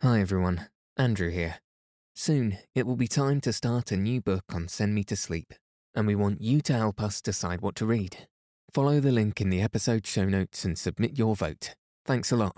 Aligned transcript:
Hi 0.00 0.20
everyone, 0.20 0.68
Andrew 0.96 1.28
here. 1.28 1.56
Soon, 2.14 2.58
it 2.72 2.86
will 2.86 2.94
be 2.94 3.08
time 3.08 3.40
to 3.40 3.52
start 3.52 3.90
a 3.90 3.96
new 3.96 4.20
book 4.20 4.44
on 4.54 4.68
Send 4.68 4.94
Me 4.94 5.02
to 5.02 5.16
Sleep, 5.16 5.52
and 5.92 6.06
we 6.06 6.14
want 6.14 6.40
you 6.40 6.60
to 6.60 6.72
help 6.72 7.02
us 7.02 7.20
decide 7.20 7.62
what 7.62 7.74
to 7.74 7.84
read. 7.84 8.28
Follow 8.72 9.00
the 9.00 9.10
link 9.10 9.40
in 9.40 9.50
the 9.50 9.60
episode 9.60 10.06
show 10.06 10.24
notes 10.26 10.64
and 10.64 10.78
submit 10.78 11.18
your 11.18 11.34
vote. 11.34 11.74
Thanks 12.06 12.30
a 12.30 12.36
lot. 12.36 12.54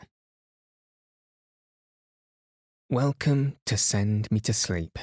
Welcome 2.90 3.56
to 3.64 3.78
Send 3.78 4.30
Me 4.30 4.38
to 4.40 4.52
Sleep, 4.52 4.98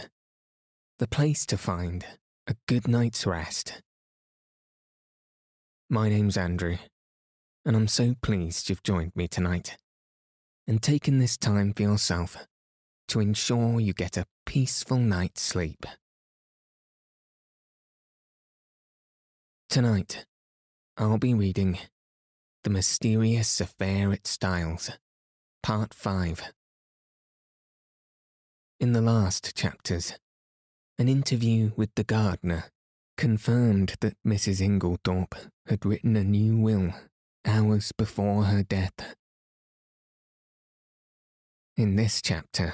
the 0.99 1.07
place 1.07 1.43
to 1.47 1.57
find 1.57 2.05
a 2.45 2.55
good 2.67 2.87
night's 2.87 3.25
rest. 3.25 3.81
My 5.89 6.07
name's 6.07 6.37
Andrew, 6.37 6.77
and 7.65 7.75
I'm 7.75 7.87
so 7.87 8.13
pleased 8.21 8.69
you've 8.69 8.83
joined 8.83 9.13
me 9.15 9.27
tonight 9.27 9.75
and 10.67 10.81
taken 10.81 11.19
this 11.19 11.37
time 11.37 11.73
for 11.73 11.83
yourself 11.83 12.37
to 13.07 13.19
ensure 13.19 13.79
you 13.79 13.93
get 13.93 14.17
a 14.17 14.27
peaceful 14.45 14.97
night's 14.97 15.41
sleep. 15.41 15.85
Tonight, 19.69 20.25
I'll 20.97 21.17
be 21.17 21.33
reading 21.33 21.77
The 22.63 22.69
Mysterious 22.69 23.61
Affair 23.61 24.11
at 24.11 24.27
Styles, 24.27 24.89
Part 25.63 25.93
5. 25.93 26.51
In 28.79 28.93
the 28.93 29.01
last 29.01 29.55
chapters, 29.55 30.13
an 30.99 31.07
interview 31.07 31.71
with 31.75 31.89
the 31.95 32.03
gardener 32.03 32.65
confirmed 33.17 33.95
that 34.01 34.17
Mrs. 34.25 34.61
Inglethorpe 34.61 35.35
had 35.65 35.85
written 35.85 36.15
a 36.15 36.23
new 36.23 36.57
will 36.57 36.93
hours 37.45 37.91
before 37.91 38.45
her 38.45 38.63
death. 38.63 39.15
In 41.77 41.95
this 41.95 42.23
chapter, 42.23 42.73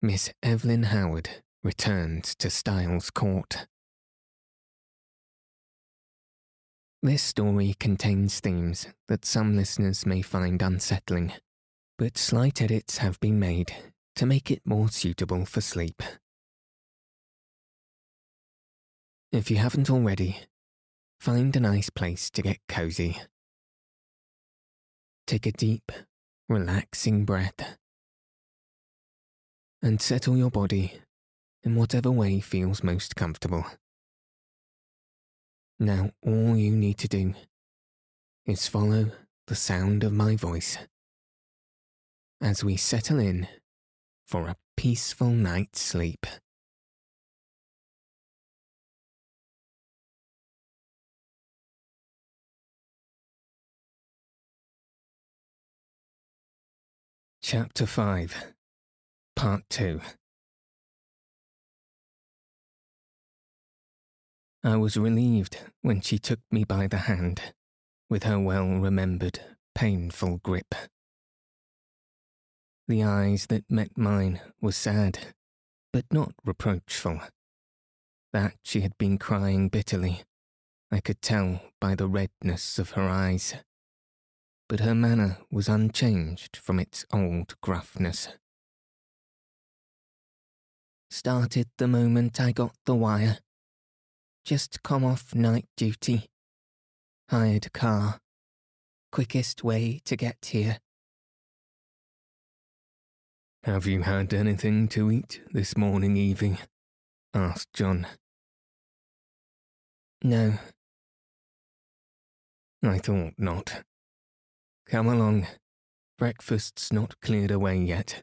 Miss 0.00 0.32
Evelyn 0.42 0.84
Howard 0.84 1.28
returns 1.62 2.34
to 2.36 2.48
Styles 2.48 3.10
Court. 3.10 3.66
This 7.02 7.22
story 7.22 7.76
contains 7.78 8.40
themes 8.40 8.86
that 9.06 9.26
some 9.26 9.54
listeners 9.54 10.06
may 10.06 10.22
find 10.22 10.62
unsettling, 10.62 11.34
but 11.98 12.16
slight 12.16 12.62
edits 12.62 12.98
have 12.98 13.20
been 13.20 13.38
made 13.38 13.74
to 14.16 14.24
make 14.24 14.50
it 14.50 14.62
more 14.64 14.88
suitable 14.88 15.44
for 15.44 15.60
sleep. 15.60 16.02
If 19.30 19.50
you 19.50 19.58
haven't 19.58 19.90
already, 19.90 20.38
find 21.20 21.54
a 21.54 21.60
nice 21.60 21.90
place 21.90 22.30
to 22.30 22.40
get 22.40 22.60
cozy. 22.66 23.18
Take 25.26 25.44
a 25.44 25.52
deep, 25.52 25.92
relaxing 26.48 27.26
breath. 27.26 27.76
And 29.84 30.00
settle 30.00 30.36
your 30.36 30.50
body 30.50 31.00
in 31.64 31.74
whatever 31.74 32.10
way 32.10 32.38
feels 32.38 32.84
most 32.84 33.16
comfortable. 33.16 33.66
Now, 35.80 36.12
all 36.24 36.56
you 36.56 36.70
need 36.70 36.98
to 36.98 37.08
do 37.08 37.34
is 38.46 38.68
follow 38.68 39.10
the 39.48 39.56
sound 39.56 40.04
of 40.04 40.12
my 40.12 40.36
voice 40.36 40.78
as 42.40 42.62
we 42.62 42.76
settle 42.76 43.18
in 43.18 43.48
for 44.24 44.46
a 44.46 44.56
peaceful 44.76 45.30
night's 45.30 45.80
sleep. 45.80 46.26
Chapter 57.42 57.86
5 57.86 58.54
Part 59.36 59.62
2 59.70 60.00
I 64.64 64.76
was 64.76 64.96
relieved 64.96 65.58
when 65.80 66.00
she 66.00 66.18
took 66.18 66.40
me 66.50 66.64
by 66.64 66.86
the 66.86 66.98
hand, 66.98 67.54
with 68.08 68.22
her 68.22 68.38
well 68.38 68.68
remembered, 68.68 69.40
painful 69.74 70.38
grip. 70.38 70.74
The 72.86 73.02
eyes 73.02 73.46
that 73.46 73.70
met 73.70 73.98
mine 73.98 74.40
were 74.60 74.72
sad, 74.72 75.34
but 75.92 76.04
not 76.12 76.34
reproachful. 76.44 77.20
That 78.32 78.54
she 78.62 78.82
had 78.82 78.96
been 78.98 79.18
crying 79.18 79.68
bitterly, 79.68 80.22
I 80.90 81.00
could 81.00 81.20
tell 81.20 81.60
by 81.80 81.94
the 81.94 82.06
redness 82.06 82.78
of 82.78 82.90
her 82.90 83.08
eyes 83.08 83.54
but 84.72 84.80
her 84.80 84.94
manner 84.94 85.36
was 85.50 85.68
unchanged 85.68 86.56
from 86.56 86.80
its 86.80 87.04
old 87.12 87.60
gruffness. 87.60 88.28
Started 91.12 91.68
the 91.76 91.86
moment 91.86 92.40
I 92.40 92.52
got 92.52 92.74
the 92.86 92.94
wire. 92.94 93.36
Just 94.46 94.82
come 94.82 95.04
off 95.04 95.34
night 95.34 95.66
duty. 95.76 96.24
Hired 97.28 97.70
car. 97.74 98.18
Quickest 99.12 99.62
way 99.62 100.00
to 100.06 100.16
get 100.16 100.38
here. 100.42 100.78
Have 103.64 103.86
you 103.86 104.00
had 104.00 104.32
anything 104.32 104.88
to 104.88 105.10
eat 105.10 105.42
this 105.52 105.76
morning, 105.76 106.16
Evie? 106.16 106.56
asked 107.34 107.74
John. 107.74 108.06
No. 110.24 110.54
I 112.82 112.96
thought 112.96 113.34
not. 113.36 113.82
Come 114.86 115.08
along. 115.08 115.46
Breakfast's 116.16 116.90
not 116.90 117.20
cleared 117.20 117.50
away 117.50 117.76
yet, 117.76 118.22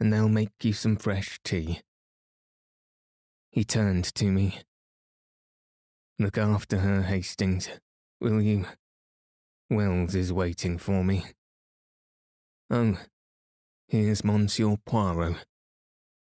and 0.00 0.10
they'll 0.10 0.30
make 0.30 0.52
you 0.62 0.72
some 0.72 0.96
fresh 0.96 1.38
tea. 1.44 1.82
He 3.52 3.64
turned 3.64 4.04
to 4.16 4.32
me. 4.32 4.58
Look 6.18 6.36
after 6.36 6.78
her, 6.78 7.02
Hastings, 7.02 7.68
will 8.20 8.42
you? 8.42 8.66
Wells 9.70 10.16
is 10.16 10.32
waiting 10.32 10.78
for 10.78 11.04
me. 11.04 11.26
Oh, 12.68 12.98
here's 13.86 14.24
Monsieur 14.24 14.76
Poirot. 14.84 15.36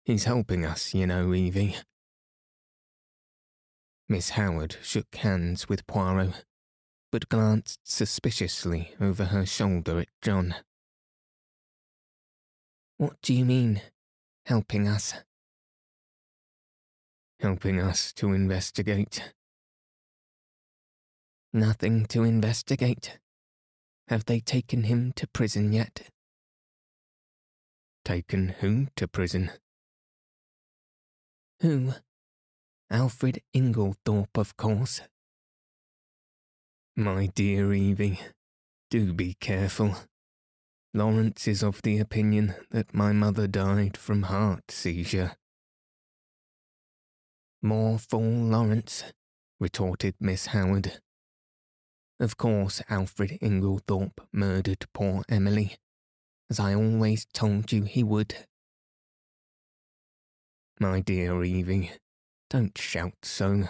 He's 0.05 0.23
helping 0.23 0.63
us, 0.63 0.93
you 0.93 1.05
know, 1.05 1.33
Evie. 1.33 1.75
Miss 4.07 4.29
Howard 4.31 4.77
shook 4.81 5.13
hands 5.15 5.67
with 5.67 5.85
Poirot 5.87 6.45
but 7.15 7.29
glanced 7.29 7.79
suspiciously 7.85 8.93
over 8.99 9.23
her 9.23 9.45
shoulder 9.45 9.99
at 9.99 10.09
John. 10.21 10.53
What 12.97 13.21
do 13.21 13.33
you 13.33 13.45
mean, 13.45 13.81
helping 14.47 14.85
us? 14.85 15.13
Helping 17.45 17.79
us 17.79 18.11
to 18.13 18.33
investigate. 18.33 19.31
Nothing 21.53 22.07
to 22.07 22.23
investigate. 22.23 23.19
Have 24.07 24.25
they 24.25 24.39
taken 24.39 24.85
him 24.85 25.13
to 25.15 25.27
prison 25.27 25.71
yet? 25.71 26.09
Taken 28.03 28.55
who 28.61 28.87
to 28.95 29.07
prison? 29.07 29.51
Who? 31.61 31.93
Alfred 32.89 33.43
Inglethorpe, 33.55 34.39
of 34.39 34.57
course. 34.57 35.01
My 36.95 37.27
dear 37.27 37.71
Evie, 37.73 38.21
do 38.89 39.13
be 39.13 39.35
careful. 39.39 39.95
Lawrence 40.95 41.47
is 41.47 41.61
of 41.61 41.83
the 41.83 41.99
opinion 41.99 42.55
that 42.71 42.95
my 42.95 43.11
mother 43.11 43.45
died 43.45 43.97
from 43.97 44.23
heart 44.23 44.71
seizure. 44.71 45.35
More 47.65 47.97
fool 47.97 48.21
Lawrence, 48.21 49.05
retorted 49.59 50.13
Miss 50.19 50.45
Howard. 50.45 50.99
Of 52.19 52.37
course 52.37 52.83
Alfred 52.89 53.39
Inglethorpe 53.41 54.19
murdered 54.31 54.85
poor 54.93 55.23
Emily, 55.27 55.75
as 56.47 56.59
I 56.59 56.75
always 56.75 57.25
told 57.33 57.71
you 57.71 57.81
he 57.81 58.03
would. 58.03 58.35
My 60.79 60.99
dear 60.99 61.43
Evie, 61.43 61.93
don't 62.51 62.77
shout 62.77 63.15
so. 63.23 63.63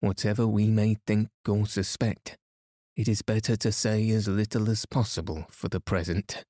Whatever 0.00 0.46
we 0.46 0.68
may 0.68 0.96
think 1.06 1.28
or 1.46 1.66
suspect, 1.66 2.38
it 2.96 3.06
is 3.06 3.20
better 3.20 3.54
to 3.56 3.70
say 3.70 4.08
as 4.08 4.28
little 4.28 4.70
as 4.70 4.86
possible 4.86 5.44
for 5.50 5.68
the 5.68 5.80
present. 5.80 6.42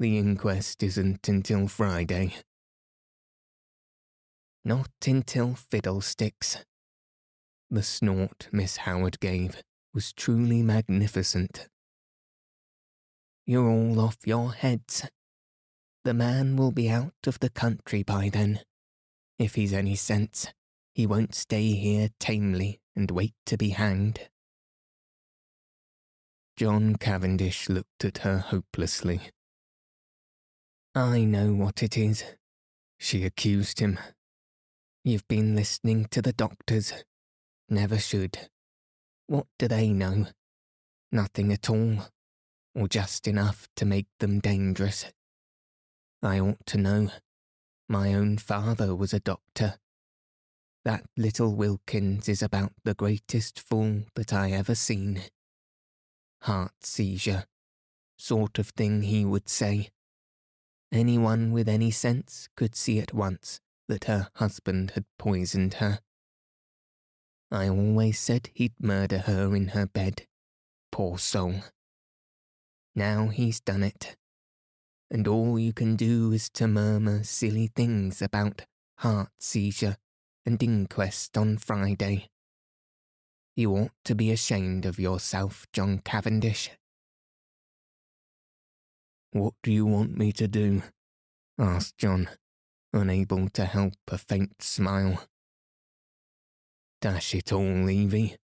The 0.00 0.18
inquest 0.18 0.82
isn't 0.82 1.28
until 1.28 1.68
Friday. 1.68 2.34
Not 4.64 4.90
until 5.06 5.54
fiddlesticks. 5.54 6.64
The 7.70 7.82
snort 7.82 8.48
Miss 8.50 8.78
Howard 8.78 9.20
gave 9.20 9.62
was 9.92 10.12
truly 10.12 10.62
magnificent. 10.62 11.68
You're 13.46 13.68
all 13.68 14.00
off 14.00 14.18
your 14.24 14.54
heads. 14.54 15.06
The 16.04 16.14
man 16.14 16.56
will 16.56 16.72
be 16.72 16.88
out 16.88 17.26
of 17.26 17.40
the 17.40 17.50
country 17.50 18.02
by 18.02 18.30
then, 18.30 18.60
if 19.38 19.54
he's 19.54 19.72
any 19.72 19.96
sense. 19.96 20.48
He 20.94 21.06
won't 21.06 21.34
stay 21.34 21.72
here 21.72 22.08
tamely 22.18 22.80
and 22.94 23.10
wait 23.10 23.34
to 23.46 23.56
be 23.56 23.70
hanged. 23.70 24.28
John 26.56 26.96
Cavendish 26.96 27.68
looked 27.68 28.04
at 28.04 28.18
her 28.18 28.38
hopelessly. 28.38 29.20
I 30.94 31.24
know 31.24 31.52
what 31.52 31.82
it 31.82 31.98
is, 31.98 32.24
she 32.98 33.24
accused 33.24 33.80
him. 33.80 33.98
You've 35.06 35.28
been 35.28 35.54
listening 35.54 36.06
to 36.12 36.22
the 36.22 36.32
doctors. 36.32 37.04
Never 37.68 37.98
should. 37.98 38.48
What 39.26 39.46
do 39.58 39.68
they 39.68 39.92
know? 39.92 40.28
Nothing 41.12 41.52
at 41.52 41.68
all, 41.68 42.06
or 42.74 42.88
just 42.88 43.28
enough 43.28 43.68
to 43.76 43.84
make 43.84 44.06
them 44.18 44.40
dangerous. 44.40 45.04
I 46.22 46.40
ought 46.40 46.64
to 46.68 46.78
know. 46.78 47.10
My 47.86 48.14
own 48.14 48.38
father 48.38 48.94
was 48.94 49.12
a 49.12 49.20
doctor. 49.20 49.74
That 50.86 51.04
little 51.18 51.54
Wilkins 51.54 52.26
is 52.26 52.42
about 52.42 52.72
the 52.82 52.94
greatest 52.94 53.60
fool 53.60 54.04
that 54.14 54.32
I 54.32 54.52
ever 54.52 54.74
seen. 54.74 55.20
Heart 56.44 56.72
seizure, 56.80 57.44
sort 58.16 58.58
of 58.58 58.68
thing 58.68 59.02
he 59.02 59.26
would 59.26 59.50
say. 59.50 59.90
Anyone 60.90 61.52
with 61.52 61.68
any 61.68 61.90
sense 61.90 62.48
could 62.56 62.74
see 62.74 63.00
at 63.00 63.12
once 63.12 63.60
that 63.88 64.04
her 64.04 64.28
husband 64.36 64.92
had 64.92 65.04
poisoned 65.18 65.74
her. 65.74 66.00
I 67.50 67.68
always 67.68 68.18
said 68.18 68.50
he'd 68.54 68.74
murder 68.80 69.18
her 69.18 69.54
in 69.54 69.68
her 69.68 69.86
bed. 69.86 70.26
Poor 70.90 71.18
soul. 71.18 71.62
Now 72.94 73.28
he's 73.28 73.60
done 73.60 73.82
it. 73.82 74.16
And 75.10 75.28
all 75.28 75.58
you 75.58 75.72
can 75.72 75.96
do 75.96 76.32
is 76.32 76.48
to 76.50 76.66
murmur 76.66 77.22
silly 77.24 77.68
things 77.68 78.22
about 78.22 78.62
heart 78.98 79.30
seizure 79.38 79.96
and 80.46 80.62
inquest 80.62 81.36
on 81.36 81.58
Friday. 81.58 82.28
You 83.56 83.72
ought 83.76 83.92
to 84.04 84.14
be 84.14 84.32
ashamed 84.32 84.84
of 84.84 84.98
yourself, 84.98 85.66
John 85.72 86.00
Cavendish. 86.00 86.70
What 89.30 89.54
do 89.62 89.72
you 89.72 89.86
want 89.86 90.16
me 90.16 90.32
to 90.32 90.48
do? 90.48 90.82
asked 91.58 91.98
John, 91.98 92.28
unable 92.94 93.48
to 93.50 93.64
help 93.64 93.94
a 94.08 94.16
faint 94.16 94.62
smile. 94.62 95.24
Dash 97.00 97.34
it 97.34 97.52
all, 97.52 97.90
Evie. 97.90 98.36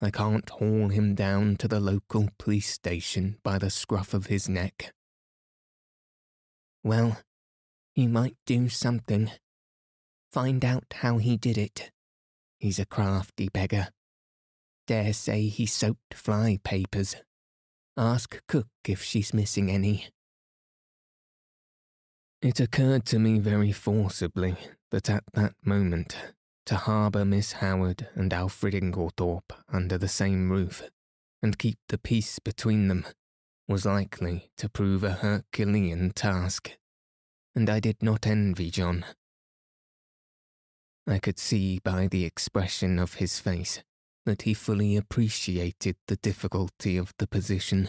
I 0.00 0.10
can't 0.10 0.50
haul 0.50 0.88
him 0.88 1.14
down 1.14 1.56
to 1.56 1.68
the 1.68 1.80
local 1.80 2.28
police 2.38 2.68
station 2.68 3.38
by 3.42 3.58
the 3.58 3.70
scruff 3.70 4.12
of 4.12 4.26
his 4.26 4.48
neck. 4.48 4.92
Well, 6.82 7.18
you 7.94 8.08
might 8.08 8.36
do 8.44 8.68
something. 8.68 9.30
Find 10.32 10.64
out 10.64 10.86
how 10.92 11.18
he 11.18 11.36
did 11.36 11.56
it. 11.56 11.92
He's 12.58 12.80
a 12.80 12.86
crafty 12.86 13.48
beggar. 13.48 13.88
Dare 14.86 15.12
say 15.12 15.46
he 15.46 15.66
soaked 15.66 16.14
fly 16.14 16.58
papers. 16.64 17.16
Ask 17.96 18.42
cook 18.48 18.68
if 18.84 19.02
she's 19.02 19.32
missing 19.32 19.70
any. 19.70 20.08
It 22.42 22.58
occurred 22.58 23.06
to 23.06 23.20
me 23.20 23.38
very 23.38 23.70
forcibly 23.70 24.56
that 24.90 25.08
at 25.08 25.22
that 25.34 25.54
moment, 25.64 26.16
to 26.66 26.74
harbour 26.74 27.24
Miss 27.24 27.52
Howard 27.52 28.08
and 28.16 28.32
Alfred 28.32 28.74
Inglethorpe 28.74 29.52
under 29.68 29.96
the 29.96 30.08
same 30.08 30.50
roof, 30.50 30.82
and 31.40 31.56
keep 31.56 31.78
the 31.88 31.98
peace 31.98 32.40
between 32.40 32.88
them, 32.88 33.06
was 33.68 33.86
likely 33.86 34.50
to 34.56 34.68
prove 34.68 35.04
a 35.04 35.12
Herculean 35.12 36.10
task, 36.10 36.72
and 37.54 37.70
I 37.70 37.78
did 37.78 38.02
not 38.02 38.26
envy 38.26 38.72
John. 38.72 39.04
I 41.06 41.20
could 41.20 41.38
see 41.38 41.78
by 41.78 42.08
the 42.08 42.24
expression 42.24 42.98
of 42.98 43.14
his 43.14 43.38
face 43.38 43.84
that 44.26 44.42
he 44.42 44.52
fully 44.52 44.96
appreciated 44.96 45.94
the 46.08 46.16
difficulty 46.16 46.96
of 46.96 47.14
the 47.18 47.28
position. 47.28 47.88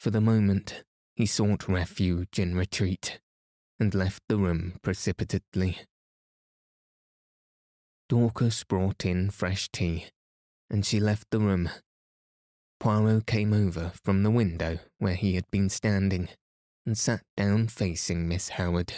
For 0.00 0.08
the 0.08 0.22
moment, 0.22 0.84
he 1.16 1.24
sought 1.26 1.66
refuge 1.66 2.38
in 2.38 2.54
retreat 2.54 3.18
and 3.80 3.94
left 3.94 4.22
the 4.28 4.36
room 4.36 4.74
precipitately. 4.82 5.78
Dorcas 8.08 8.62
brought 8.64 9.04
in 9.04 9.30
fresh 9.30 9.68
tea, 9.72 10.06
and 10.70 10.86
she 10.86 11.00
left 11.00 11.26
the 11.30 11.40
room. 11.40 11.70
Poirot 12.78 13.26
came 13.26 13.52
over 13.52 13.92
from 14.04 14.22
the 14.22 14.30
window 14.30 14.78
where 14.98 15.14
he 15.14 15.34
had 15.34 15.50
been 15.50 15.70
standing 15.70 16.28
and 16.84 16.96
sat 16.96 17.22
down 17.36 17.68
facing 17.68 18.28
Miss 18.28 18.50
Howard. 18.50 18.92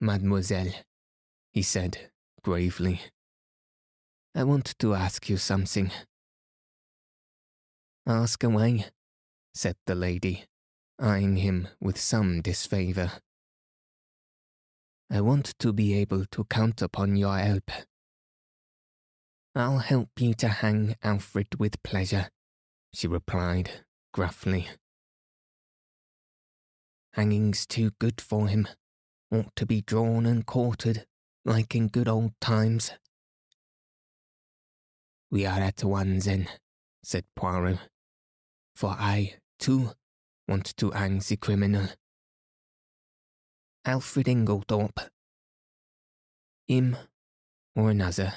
Mademoiselle, 0.00 0.72
he 1.52 1.62
said 1.62 2.10
gravely, 2.42 3.00
I 4.34 4.44
want 4.44 4.74
to 4.78 4.94
ask 4.94 5.28
you 5.28 5.36
something. 5.36 5.90
Ask 8.06 8.42
away, 8.42 8.86
said 9.56 9.74
the 9.86 9.94
lady, 9.94 10.44
eyeing 10.98 11.36
him 11.36 11.66
with 11.80 11.98
some 11.98 12.42
disfavour. 12.42 13.10
I 15.10 15.22
want 15.22 15.54
to 15.60 15.72
be 15.72 15.94
able 15.94 16.26
to 16.26 16.44
count 16.44 16.82
upon 16.82 17.16
your 17.16 17.38
help. 17.38 17.70
I'll 19.54 19.78
help 19.78 20.10
you 20.18 20.34
to 20.34 20.48
hang 20.48 20.96
Alfred 21.02 21.58
with 21.58 21.82
pleasure, 21.82 22.28
she 22.92 23.06
replied 23.08 23.70
gruffly. 24.12 24.68
Hanging's 27.14 27.66
too 27.66 27.92
good 27.98 28.20
for 28.20 28.48
him. 28.48 28.68
Ought 29.32 29.56
to 29.56 29.64
be 29.64 29.80
drawn 29.80 30.26
and 30.26 30.44
quartered, 30.44 31.06
like 31.46 31.74
in 31.74 31.88
good 31.88 32.08
old 32.08 32.32
times. 32.42 32.92
We 35.30 35.46
are 35.46 35.60
at 35.60 35.82
one's 35.82 36.26
then, 36.26 36.46
said 37.02 37.24
Poirot, 37.34 37.78
for 38.74 38.90
I 38.90 39.36
too 39.58 39.92
want 40.48 40.76
to 40.76 40.90
hang 40.90 41.18
the 41.18 41.36
criminal. 41.36 41.88
Alfred 43.84 44.26
Inglethorpe. 44.26 45.08
Him 46.66 46.96
or 47.74 47.90
another. 47.90 48.34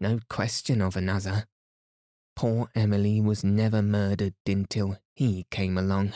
No 0.00 0.18
question 0.28 0.80
of 0.80 0.96
another. 0.96 1.46
Poor 2.34 2.70
Emily 2.74 3.20
was 3.20 3.44
never 3.44 3.82
murdered 3.82 4.34
until 4.46 4.98
he 5.14 5.46
came 5.50 5.78
along. 5.78 6.14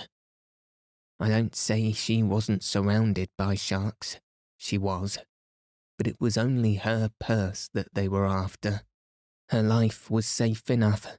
I 1.21 1.29
don't 1.29 1.55
say 1.55 1.93
she 1.93 2.23
wasn't 2.23 2.65
surrounded 2.65 3.29
by 3.39 3.55
sharks. 3.55 4.19
She 4.57 4.77
was. 4.79 5.19
But 5.99 6.07
it 6.07 6.21
was 6.21 6.37
only 6.37 6.75
her 6.75 7.11
purse 7.21 7.71
that 7.75 7.95
they 7.95 8.09
were 8.09 8.27
after. 8.27 8.83
Her 9.51 9.63
life 9.63 10.11
was 10.11 10.27
safe 10.27 10.69
enough 10.69 11.17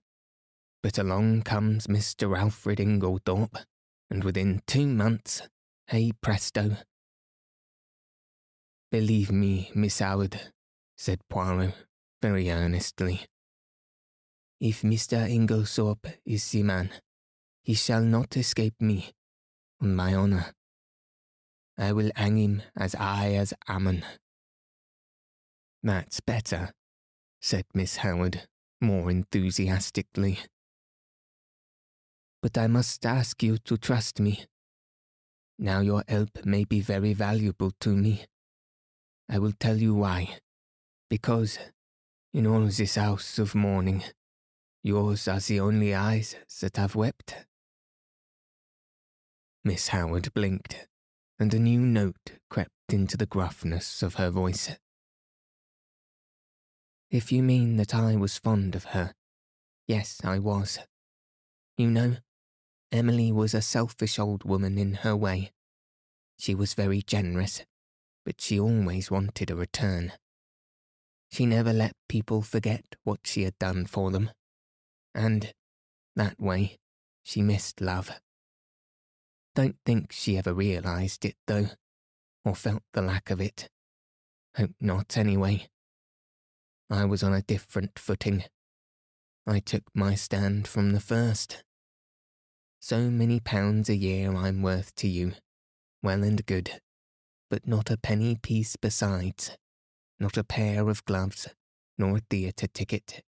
but 0.84 0.98
along 0.98 1.42
comes 1.42 1.88
Mr. 1.88 2.38
Alfred 2.38 2.80
Inglethorpe, 2.80 3.66
and 4.10 4.24
within 4.24 4.62
two 4.68 4.88
months, 4.88 5.42
hey 5.88 6.12
presto. 6.22 6.78
Believe 8.92 9.32
me, 9.32 9.72
Miss 9.76 10.00
Howard, 10.00 10.40
said 10.98 11.20
Poirot, 11.30 11.74
very 12.22 12.50
earnestly. 12.50 13.26
If 14.60 14.82
Mr. 14.82 15.30
Inglethorpe 15.30 16.14
is 16.26 16.50
the 16.52 16.64
man, 16.64 16.90
he 17.64 17.74
shall 17.74 18.02
not 18.02 18.38
escape 18.38 18.80
me, 18.80 19.12
on 19.82 19.96
my 19.96 20.14
honour. 20.14 20.54
I 21.78 21.92
will 21.92 22.12
hang 22.16 22.38
him 22.38 22.64
as 22.76 22.94
high 22.94 23.34
as 23.34 23.54
Haman. 23.68 24.04
That's 25.84 26.22
better, 26.22 26.72
said 27.42 27.66
Miss 27.74 27.98
Howard, 27.98 28.48
more 28.82 29.12
enthusiastically 29.12 30.40
but 32.42 32.58
I 32.58 32.68
must 32.68 33.06
ask 33.06 33.42
you 33.44 33.58
to 33.60 33.78
trust 33.78 34.20
me. 34.20 34.46
Now 35.60 35.80
your 35.82 36.04
help 36.08 36.46
may 36.46 36.64
be 36.64 36.82
very 36.82 37.14
valuable 37.14 37.72
to 37.82 37.96
me. 37.96 38.26
I 39.30 39.40
will 39.40 39.54
tell 39.60 39.78
you 39.78 39.96
why. 39.96 40.38
Because, 41.10 41.58
in 42.34 42.46
all 42.46 42.66
this 42.66 42.96
house 42.96 43.40
of 43.40 43.56
mourning, 43.56 44.04
yours 44.84 45.28
are 45.28 45.40
the 45.40 45.60
only 45.60 45.96
eyes 45.96 46.36
that 46.62 46.78
have 46.78 46.96
wept. 46.96 47.36
Miss 49.64 49.90
Howard 49.90 50.34
blinked, 50.34 50.88
and 51.40 51.54
a 51.54 51.60
new 51.60 51.80
note 51.80 52.34
crept 52.50 52.72
into 52.94 53.18
the 53.18 53.26
gruffness 53.26 54.02
of 54.02 54.16
her 54.16 54.30
voice. 54.30 54.72
If 57.10 57.32
you 57.32 57.42
mean 57.42 57.78
that 57.78 57.96
I 57.96 58.16
was 58.16 58.38
fond 58.38 58.76
of 58.76 58.86
her, 58.86 59.14
yes, 59.88 60.22
I 60.24 60.40
was. 60.40 60.80
You 61.78 61.90
know, 61.90 62.18
Emily 62.92 63.32
was 63.32 63.54
a 63.54 63.62
selfish 63.62 64.18
old 64.18 64.44
woman 64.44 64.78
in 64.78 64.96
her 64.96 65.16
way. 65.16 65.52
She 66.40 66.56
was 66.56 66.74
very 66.74 67.02
generous, 67.02 67.64
but 68.26 68.40
she 68.40 68.60
always 68.60 69.12
wanted 69.12 69.52
a 69.52 69.56
return. 69.56 70.14
She 71.30 71.46
never 71.46 71.74
let 71.74 71.96
people 72.08 72.42
forget 72.42 72.96
what 73.04 73.22
she 73.26 73.44
had 73.44 73.58
done 73.60 73.86
for 73.86 74.12
them. 74.12 74.32
And, 75.14 75.54
that 76.16 76.40
way, 76.40 76.78
she 77.24 77.42
missed 77.42 77.82
love. 77.82 78.12
Don't 79.56 79.78
think 79.86 80.12
she 80.12 80.38
ever 80.38 80.54
realized 80.54 81.26
it, 81.26 81.36
though, 81.48 81.70
or 82.46 82.56
felt 82.56 82.84
the 82.94 83.02
lack 83.02 83.30
of 83.30 83.42
it. 83.42 83.68
Hope 84.56 84.76
not, 84.80 85.18
anyway. 85.18 85.68
I 86.90 87.04
was 87.04 87.24
on 87.24 87.34
a 87.34 87.42
different 87.42 88.00
footing. 88.00 88.46
I 89.46 89.60
took 89.60 89.84
my 89.94 90.16
stand 90.16 90.68
from 90.68 90.92
the 90.92 91.00
first. 91.00 91.64
So 92.80 93.10
many 93.10 93.40
pounds 93.40 93.90
a 93.90 93.96
year 93.96 94.34
I'm 94.34 94.62
worth 94.62 94.96
to 94.98 95.08
you, 95.08 95.34
well 96.04 96.24
and 96.24 96.46
good, 96.46 96.80
but 97.50 97.68
not 97.68 97.90
a 97.90 97.98
penny 97.98 98.36
piece 98.36 98.76
besides, 98.76 99.58
not 100.20 100.38
a 100.38 100.44
pair 100.44 100.88
of 100.88 101.04
gloves, 101.06 101.48
nor 101.98 102.18
a 102.18 102.22
theatre 102.30 102.68
ticket. 102.68 103.24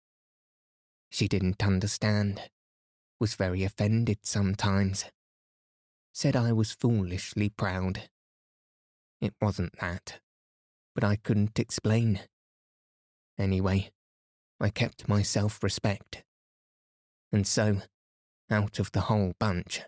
She 1.09 1.27
didn't 1.27 1.63
understand, 1.63 2.41
was 3.19 3.35
very 3.35 3.63
offended 3.63 4.19
sometimes, 4.23 5.05
said 6.11 6.35
I 6.35 6.51
was 6.51 6.71
foolishly 6.71 7.49
proud. 7.49 8.09
It 9.21 9.33
wasn't 9.41 9.79
that, 9.79 10.19
but 10.93 11.03
I 11.03 11.15
couldn't 11.17 11.59
explain. 11.59 12.21
Anyway, 13.37 13.91
I 14.59 14.69
kept 14.69 15.07
my 15.07 15.21
self 15.21 15.61
respect. 15.63 16.23
And 17.31 17.45
so, 17.45 17.81
out 18.49 18.79
of 18.79 18.91
the 18.91 19.01
whole 19.01 19.33
bunch, 19.39 19.81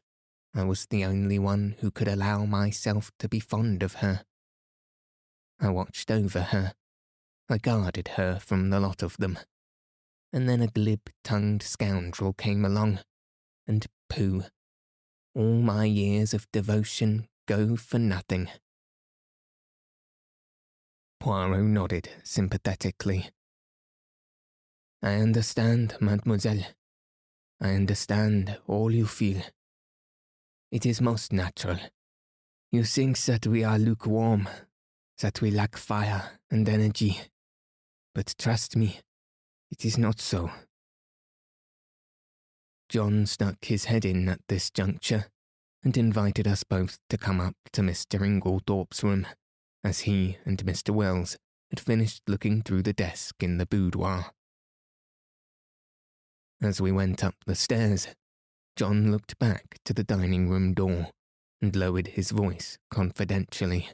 I 0.54 0.64
was 0.64 0.88
the 0.88 1.06
only 1.06 1.38
one 1.38 1.76
who 1.80 1.92
could 1.92 2.08
allow 2.08 2.46
myself 2.46 3.12
to 3.20 3.30
be 3.30 3.40
fond 3.40 3.84
of 3.84 3.96
her. 3.96 4.24
I 5.60 5.70
watched 5.70 6.10
over 6.10 6.42
her. 6.42 6.74
I 7.50 7.58
guarded 7.58 8.10
her 8.10 8.40
from 8.40 8.70
the 8.70 8.80
lot 8.80 9.04
of 9.04 9.18
them. 9.18 9.40
And 10.34 10.50
then 10.50 10.62
a 10.62 10.68
glib 10.68 11.10
tongued 11.24 11.64
scoundrel 11.64 12.34
came 12.34 12.66
along, 12.66 13.00
and 13.66 13.86
pooh, 14.10 14.44
all 15.34 15.62
my 15.62 15.86
years 15.86 16.34
of 16.34 16.52
devotion 16.52 17.28
go 17.46 17.76
for 17.76 18.00
nothing. 18.00 18.50
Poirot 21.20 21.64
nodded 21.64 22.10
sympathetically. 22.24 23.30
I 25.02 25.16
understand, 25.16 25.96
mademoiselle. 26.00 26.66
I 27.60 27.70
understand 27.70 28.58
all 28.68 28.92
you 28.92 29.08
feel. 29.08 29.42
It 30.72 30.86
is 30.86 31.02
most 31.02 31.34
natural. 31.34 31.80
You 32.72 32.84
think 32.84 33.18
that 33.22 33.48
we 33.48 33.64
are 33.64 33.80
lukewarm, 33.80 34.48
that 35.20 35.42
we 35.42 35.50
lack 35.50 35.78
fire 35.78 36.40
and 36.52 36.68
energy. 36.70 37.20
But 38.14 38.36
trust 38.38 38.76
me, 38.76 39.00
it 39.72 39.86
is 39.86 39.98
not 39.98 40.20
so. 40.20 40.52
John 42.90 43.26
stuck 43.26 43.66
his 43.66 43.86
head 43.86 44.06
in 44.06 44.30
at 44.30 44.42
this 44.48 44.70
juncture 44.70 45.26
and 45.84 45.98
invited 45.98 46.48
us 46.48 46.64
both 46.64 47.00
to 47.10 47.18
come 47.18 47.40
up 47.42 47.56
to 47.74 47.82
Mr. 47.82 48.22
Inglethorpe's 48.26 49.04
room, 49.04 49.26
as 49.84 50.02
he 50.02 50.38
and 50.46 50.58
Mr. 50.66 50.92
Wells 50.92 51.38
had 51.70 51.80
finished 51.80 52.24
looking 52.28 52.62
through 52.62 52.84
the 52.84 52.94
desk 52.94 53.42
in 53.42 53.58
the 53.58 53.66
boudoir. 53.66 54.32
As 56.62 56.82
we 56.82 56.92
went 56.92 57.24
up 57.24 57.36
the 57.46 57.56
stairs, 57.56 58.08
John 58.76 59.12
looked 59.12 59.38
back 59.38 59.78
to 59.86 59.94
the 59.94 60.04
dining 60.04 60.50
room 60.50 60.74
door 60.74 61.12
and 61.62 61.76
lowered 61.76 62.08
his 62.08 62.32
voice 62.32 62.80
confidentially. 62.90 63.90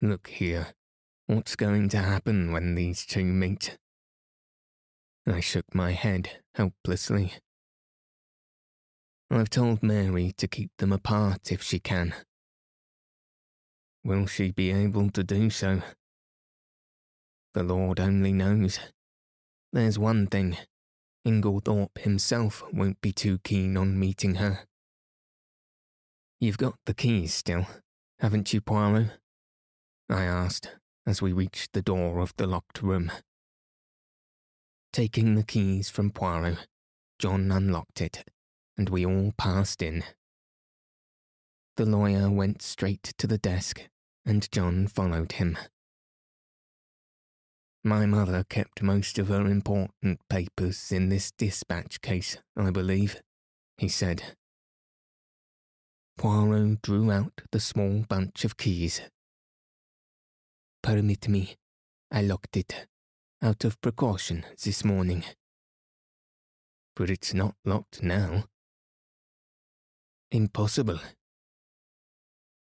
Look 0.00 0.28
here, 0.28 0.68
what's 1.26 1.56
going 1.56 1.88
to 1.90 1.98
happen 1.98 2.52
when 2.52 2.74
these 2.76 3.04
two 3.04 3.24
meet? 3.24 3.76
I 5.26 5.40
shook 5.40 5.74
my 5.74 5.92
head 5.92 6.40
helplessly. 6.54 7.34
I've 9.30 9.50
told 9.50 9.82
Mary 9.82 10.32
to 10.36 10.46
keep 10.46 10.70
them 10.78 10.92
apart 10.92 11.50
if 11.50 11.62
she 11.62 11.80
can. 11.80 12.14
Will 14.04 14.26
she 14.26 14.50
be 14.50 14.70
able 14.70 15.10
to 15.10 15.24
do 15.24 15.50
so? 15.50 15.82
The 17.54 17.62
Lord 17.62 17.98
only 17.98 18.32
knows. 18.32 18.78
There's 19.72 19.98
one 19.98 20.26
thing. 20.26 20.58
Inglethorpe 21.26 21.98
himself 21.98 22.62
won't 22.72 23.00
be 23.00 23.12
too 23.12 23.38
keen 23.38 23.76
on 23.76 23.98
meeting 23.98 24.34
her. 24.34 24.66
You've 26.40 26.58
got 26.58 26.74
the 26.84 26.92
keys 26.92 27.32
still, 27.32 27.66
haven't 28.18 28.52
you, 28.52 28.60
Poirot? 28.60 29.12
I 30.10 30.24
asked 30.24 30.68
as 31.06 31.22
we 31.22 31.32
reached 31.32 31.72
the 31.72 31.80
door 31.80 32.18
of 32.18 32.34
the 32.36 32.46
locked 32.46 32.82
room. 32.82 33.10
Taking 34.92 35.36
the 35.36 35.42
keys 35.42 35.88
from 35.88 36.10
Poirot, 36.10 36.66
John 37.18 37.50
unlocked 37.50 38.02
it, 38.02 38.24
and 38.76 38.90
we 38.90 39.06
all 39.06 39.32
passed 39.38 39.80
in. 39.80 40.04
The 41.76 41.86
lawyer 41.86 42.28
went 42.28 42.60
straight 42.60 43.14
to 43.16 43.26
the 43.26 43.38
desk, 43.38 43.88
and 44.26 44.50
John 44.52 44.86
followed 44.86 45.32
him. 45.32 45.56
My 47.84 48.06
mother 48.06 48.44
kept 48.44 48.80
most 48.80 49.18
of 49.18 49.26
her 49.26 49.46
important 49.46 50.20
papers 50.28 50.92
in 50.92 51.08
this 51.08 51.32
dispatch 51.32 52.00
case, 52.00 52.36
I 52.56 52.70
believe, 52.70 53.20
he 53.76 53.88
said. 53.88 54.36
Poirot 56.16 56.80
drew 56.82 57.10
out 57.10 57.40
the 57.50 57.58
small 57.58 58.04
bunch 58.08 58.44
of 58.44 58.56
keys. 58.56 59.00
Permit 60.80 61.28
me, 61.28 61.56
I 62.12 62.22
locked 62.22 62.56
it, 62.56 62.86
out 63.42 63.64
of 63.64 63.80
precaution 63.80 64.44
this 64.62 64.84
morning. 64.84 65.24
But 66.94 67.10
it's 67.10 67.34
not 67.34 67.56
locked 67.64 68.00
now. 68.00 68.44
Impossible. 70.30 71.00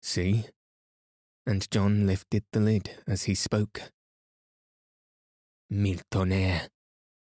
See? 0.01 0.45
And 1.45 1.69
John 1.69 2.07
lifted 2.07 2.45
the 2.53 2.61
lid 2.61 2.91
as 3.05 3.23
he 3.23 3.35
spoke. 3.35 3.91
Mille 5.73 6.01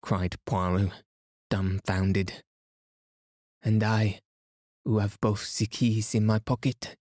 cried 0.03 0.35
Poirot, 0.45 0.91
dumbfounded. 1.49 2.43
And 3.63 3.83
I, 3.83 4.19
who 4.85 4.99
have 4.99 5.19
both 5.19 5.57
the 5.57 5.65
keys 5.65 6.13
in 6.13 6.23
my 6.23 6.37
pocket. 6.37 6.95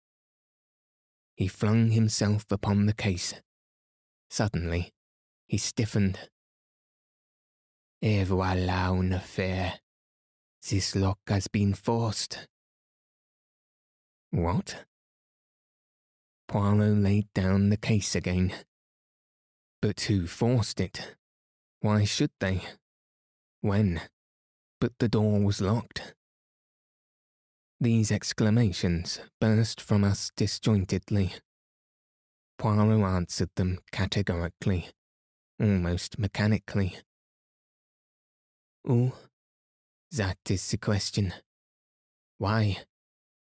He 1.35 1.47
flung 1.47 1.89
himself 1.89 2.45
upon 2.51 2.85
the 2.85 2.93
case. 2.93 3.33
Suddenly, 4.29 4.91
he 5.47 5.57
stiffened. 5.57 6.19
Et 8.03 8.27
voilà 8.27 8.91
une 8.95 9.13
affaire. 9.13 9.79
This 10.61 10.95
lock 10.95 11.17
has 11.27 11.47
been 11.47 11.73
forced. 11.73 12.47
What? 14.29 14.85
Poirot 16.47 17.01
laid 17.01 17.25
down 17.33 17.71
the 17.71 17.77
case 17.77 18.13
again. 18.13 18.53
But 19.81 19.99
who 20.01 20.27
forced 20.27 20.79
it? 20.79 21.15
Why 21.83 22.05
should 22.05 22.31
they? 22.39 22.61
When? 23.59 23.99
But 24.79 24.93
the 24.99 25.09
door 25.09 25.41
was 25.41 25.59
locked. 25.59 26.13
These 27.77 28.09
exclamations 28.09 29.19
burst 29.41 29.81
from 29.81 30.05
us 30.05 30.31
disjointedly. 30.37 31.33
Poirot 32.57 33.03
answered 33.03 33.49
them 33.57 33.79
categorically, 33.91 34.91
almost 35.59 36.17
mechanically. 36.17 36.95
Oh, 38.87 39.11
that 40.09 40.37
is 40.49 40.65
the 40.71 40.77
question. 40.77 41.33
Why? 42.37 42.77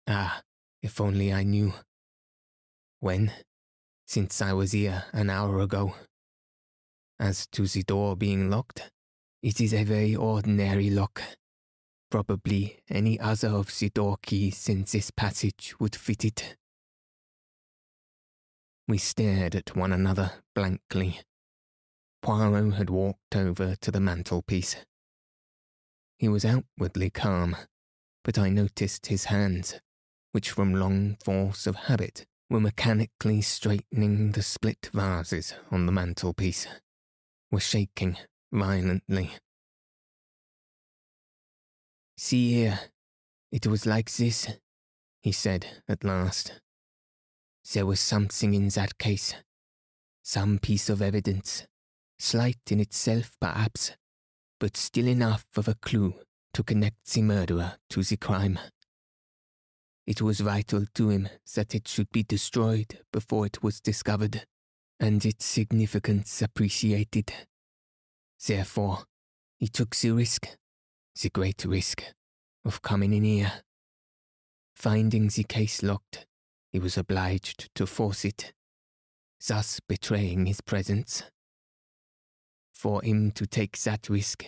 Ah, 0.08 0.42
if 0.82 1.02
only 1.02 1.34
I 1.34 1.44
knew. 1.44 1.74
When? 3.02 3.34
Since 4.08 4.42
I 4.42 4.54
was 4.54 4.72
here 4.72 5.04
an 5.12 5.30
hour 5.30 5.60
ago. 5.60 5.96
As 7.22 7.46
to 7.52 7.68
the 7.68 7.84
door 7.84 8.16
being 8.16 8.50
locked, 8.50 8.90
it 9.44 9.62
is 9.62 9.76
a 9.76 9.84
very 9.84 10.16
ordinary 10.16 10.90
lock. 10.90 11.22
Probably 12.10 12.80
any 12.90 13.20
other 13.20 13.50
of 13.50 13.78
the 13.78 13.92
door 13.92 14.18
keys 14.24 14.68
in 14.68 14.86
this 14.92 15.12
passage 15.12 15.76
would 15.80 15.96
fit 15.96 16.26
it. 16.26 16.58
We 18.88 18.98
stared 18.98 19.54
at 19.54 19.76
one 19.76 19.94
another 19.94 20.32
blankly. 20.56 21.20
Poirot 22.24 22.74
had 22.74 22.90
walked 22.90 23.36
over 23.36 23.76
to 23.76 23.92
the 23.92 24.00
mantelpiece. 24.00 24.78
He 26.18 26.28
was 26.28 26.44
outwardly 26.44 27.12
calm, 27.12 27.56
but 28.24 28.40
I 28.40 28.50
noticed 28.50 29.06
his 29.06 29.26
hands, 29.26 29.76
which 30.32 30.50
from 30.50 30.74
long 30.74 31.18
force 31.24 31.68
of 31.68 31.76
habit 31.76 32.26
were 32.50 32.60
mechanically 32.60 33.42
straightening 33.42 34.32
the 34.32 34.42
split 34.42 34.90
vases 34.92 35.54
on 35.70 35.86
the 35.86 35.92
mantelpiece 35.92 36.66
were 37.52 37.60
shaking 37.60 38.18
violently. 38.52 39.32
See 42.18 42.54
here, 42.54 42.80
it 43.52 43.68
was 43.68 43.86
like 43.86 44.12
this, 44.12 44.48
he 45.22 45.32
said 45.32 45.68
at 45.88 46.04
last. 46.04 46.62
There 47.74 47.86
was 47.86 48.00
something 48.00 48.54
in 48.54 48.70
that 48.70 48.98
case, 48.98 49.36
some 50.24 50.60
piece 50.60 50.90
of 50.90 51.02
evidence, 51.02 51.68
slight 52.18 52.60
in 52.70 52.80
itself 52.80 53.32
perhaps, 53.40 53.92
but 54.60 54.78
still 54.78 55.08
enough 55.08 55.46
of 55.58 55.68
a 55.68 55.76
clue 55.76 56.16
to 56.54 56.64
connect 56.64 57.12
the 57.12 57.22
murderer 57.22 57.78
to 57.90 58.04
the 58.04 58.18
crime. 58.18 58.60
It 60.08 60.22
was 60.22 60.40
vital 60.40 60.86
to 60.96 61.10
him 61.10 61.30
that 61.56 61.76
it 61.76 61.88
should 61.88 62.12
be 62.12 62.24
destroyed 62.24 63.00
before 63.12 63.46
it 63.46 63.64
was 63.64 63.80
discovered 63.80 64.46
and 65.02 65.26
its 65.26 65.46
significance 65.46 66.44
appreciated. 66.44 67.34
Therefore, 68.46 69.00
he 69.58 69.68
took 69.68 69.96
the 69.96 70.12
risk, 70.12 70.48
the 71.20 71.30
great 71.32 71.66
risk, 71.66 72.04
of 72.64 72.84
coming 72.84 73.12
in 73.12 73.24
here. 73.24 73.64
Finding 74.76 75.28
the 75.28 75.44
case 75.44 75.82
locked, 75.82 76.28
he 76.72 76.78
was 76.78 76.98
obliged 76.98 77.74
to 77.74 77.88
force 77.88 78.24
it, 78.24 78.54
thus 79.46 79.80
betraying 79.80 80.46
his 80.46 80.62
presence. 80.62 81.24
For 82.72 83.02
him 83.04 83.32
to 83.32 83.48
take 83.48 83.80
that 83.80 84.08
risk, 84.08 84.46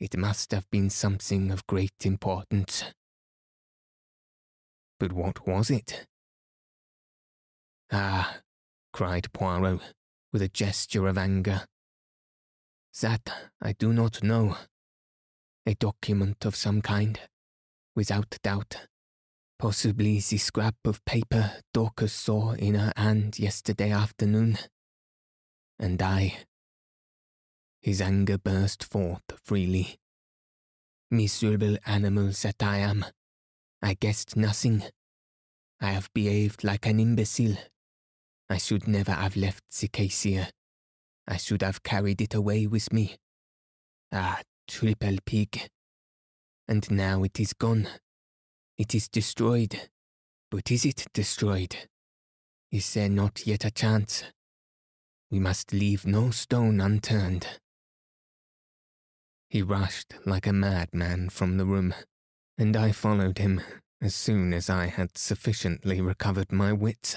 it 0.00 0.16
must 0.16 0.50
have 0.52 0.68
been 0.70 0.88
something 0.88 1.50
of 1.50 1.66
great 1.66 2.04
importance. 2.04 2.84
But 4.98 5.12
what 5.12 5.46
was 5.46 5.68
it? 5.68 6.06
Ah, 7.92 8.38
cried 8.94 9.26
Poirot, 9.32 9.80
with 10.32 10.40
a 10.40 10.48
gesture 10.48 11.08
of 11.08 11.18
anger. 11.18 11.66
That 13.02 13.28
I 13.60 13.72
do 13.72 13.92
not 13.92 14.22
know. 14.22 14.56
A 15.66 15.74
document 15.74 16.44
of 16.44 16.54
some 16.54 16.80
kind, 16.80 17.18
without 17.96 18.38
doubt. 18.44 18.86
Possibly 19.58 20.20
the 20.20 20.38
scrap 20.38 20.76
of 20.84 21.04
paper 21.04 21.54
Dorcas 21.72 22.12
saw 22.12 22.52
in 22.52 22.74
her 22.74 22.92
hand 22.96 23.36
yesterday 23.36 23.90
afternoon. 23.90 24.58
And 25.76 26.00
I. 26.00 26.36
His 27.82 28.00
anger 28.00 28.38
burst 28.38 28.84
forth 28.84 29.24
freely. 29.42 29.96
Miserable 31.10 31.78
animal 31.84 32.30
that 32.42 32.62
I 32.62 32.78
am. 32.78 33.04
I 33.82 33.94
guessed 33.94 34.36
nothing. 34.36 34.84
I 35.80 35.90
have 35.90 36.14
behaved 36.14 36.62
like 36.62 36.86
an 36.86 37.00
imbecile. 37.00 37.56
I 38.48 38.58
should 38.58 38.86
never 38.86 39.12
have 39.12 39.36
left 39.36 39.64
case. 39.92 40.26
I 41.26 41.36
should 41.36 41.62
have 41.62 41.82
carried 41.82 42.20
it 42.20 42.34
away 42.34 42.66
with 42.66 42.92
me. 42.92 43.16
Ah, 44.12 44.40
triple 44.68 45.16
pig. 45.24 45.68
And 46.68 46.90
now 46.90 47.22
it 47.24 47.40
is 47.40 47.52
gone. 47.52 47.88
It 48.76 48.94
is 48.94 49.08
destroyed. 49.08 49.88
But 50.50 50.70
is 50.70 50.84
it 50.84 51.06
destroyed? 51.12 51.76
Is 52.70 52.92
there 52.94 53.08
not 53.08 53.46
yet 53.46 53.64
a 53.64 53.70
chance? 53.70 54.24
We 55.30 55.38
must 55.38 55.72
leave 55.72 56.06
no 56.06 56.30
stone 56.30 56.80
unturned. 56.80 57.46
He 59.48 59.62
rushed 59.62 60.14
like 60.26 60.46
a 60.46 60.52
madman 60.52 61.28
from 61.30 61.56
the 61.56 61.64
room, 61.64 61.94
and 62.58 62.76
I 62.76 62.92
followed 62.92 63.38
him 63.38 63.60
as 64.00 64.14
soon 64.14 64.52
as 64.52 64.68
I 64.68 64.86
had 64.86 65.16
sufficiently 65.16 66.00
recovered 66.00 66.52
my 66.52 66.72
wits. 66.72 67.16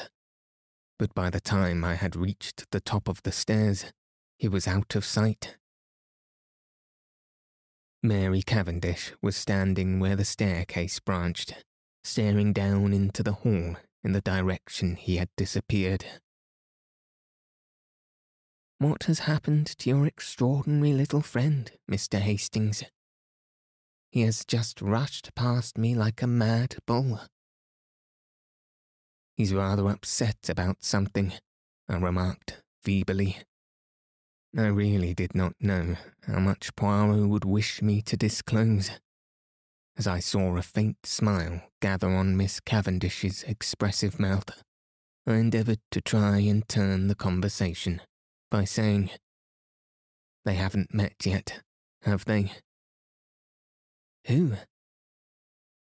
But 0.99 1.13
by 1.13 1.29
the 1.29 1.39
time 1.39 1.83
I 1.83 1.95
had 1.95 2.15
reached 2.15 2.71
the 2.71 2.79
top 2.79 3.07
of 3.07 3.21
the 3.23 3.31
stairs, 3.31 3.93
he 4.37 4.47
was 4.47 4.67
out 4.67 4.95
of 4.95 5.05
sight. 5.05 5.57
Mary 8.01 8.41
Cavendish 8.41 9.13
was 9.21 9.35
standing 9.35 9.99
where 9.99 10.15
the 10.15 10.25
staircase 10.25 10.99
branched, 10.99 11.63
staring 12.03 12.53
down 12.53 12.93
into 12.93 13.21
the 13.21 13.33
hall 13.33 13.75
in 14.03 14.13
the 14.13 14.21
direction 14.21 14.95
he 14.95 15.17
had 15.17 15.29
disappeared. 15.35 16.05
What 18.79 19.03
has 19.03 19.19
happened 19.19 19.67
to 19.79 19.89
your 19.89 20.05
extraordinary 20.05 20.93
little 20.93 21.21
friend, 21.21 21.71
Mr. 21.89 22.19
Hastings? 22.19 22.83
He 24.11 24.21
has 24.21 24.45
just 24.45 24.81
rushed 24.81 25.33
past 25.35 25.77
me 25.77 25.95
like 25.95 26.21
a 26.21 26.27
mad 26.27 26.77
bull. 26.85 27.21
He's 29.37 29.53
rather 29.53 29.87
upset 29.87 30.49
about 30.49 30.77
something, 30.83 31.31
I 31.87 31.97
remarked 31.97 32.63
feebly. 32.81 33.37
I 34.57 34.65
really 34.65 35.13
did 35.13 35.35
not 35.35 35.53
know 35.59 35.95
how 36.25 36.39
much 36.39 36.75
Poirot 36.75 37.29
would 37.29 37.45
wish 37.45 37.83
me 37.83 38.01
to 38.01 38.17
disclose. 38.17 38.89
As 39.95 40.07
I 40.07 40.19
saw 40.19 40.57
a 40.57 40.63
faint 40.63 41.05
smile 41.05 41.61
gather 41.81 42.09
on 42.09 42.35
Miss 42.35 42.59
Cavendish's 42.59 43.43
expressive 43.43 44.19
mouth, 44.19 44.63
I 45.27 45.35
endeavoured 45.35 45.81
to 45.91 46.01
try 46.01 46.39
and 46.39 46.67
turn 46.67 47.07
the 47.07 47.15
conversation 47.15 48.01
by 48.49 48.63
saying, 48.63 49.11
They 50.45 50.55
haven't 50.55 50.95
met 50.95 51.13
yet, 51.23 51.61
have 52.01 52.25
they? 52.25 52.53
Who? 54.25 54.53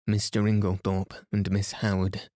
Mr. 0.09 0.47
Inglethorpe 0.47 1.15
and 1.33 1.51
Miss 1.51 1.73
Howard. 1.73 2.29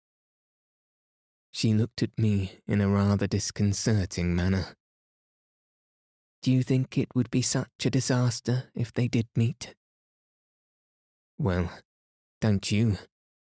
She 1.54 1.72
looked 1.72 2.02
at 2.02 2.18
me 2.18 2.58
in 2.66 2.80
a 2.80 2.88
rather 2.88 3.28
disconcerting 3.28 4.34
manner. 4.34 4.74
Do 6.42 6.50
you 6.50 6.64
think 6.64 6.98
it 6.98 7.14
would 7.14 7.30
be 7.30 7.42
such 7.42 7.86
a 7.86 7.90
disaster 7.90 8.72
if 8.74 8.92
they 8.92 9.06
did 9.06 9.28
meet? 9.36 9.76
Well, 11.38 11.70
don't 12.40 12.72
you? 12.72 12.98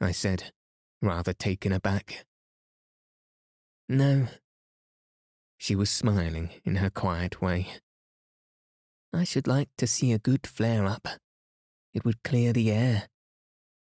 I 0.01 0.13
said, 0.13 0.51
rather 0.99 1.31
taken 1.31 1.71
aback. 1.71 2.25
No. 3.87 4.29
She 5.59 5.75
was 5.75 5.91
smiling 5.91 6.49
in 6.65 6.77
her 6.77 6.89
quiet 6.89 7.39
way. 7.39 7.67
I 9.13 9.25
should 9.25 9.45
like 9.45 9.69
to 9.77 9.85
see 9.85 10.11
a 10.11 10.17
good 10.17 10.47
flare 10.47 10.87
up. 10.87 11.07
It 11.93 12.03
would 12.03 12.23
clear 12.23 12.51
the 12.51 12.71
air. 12.71 13.09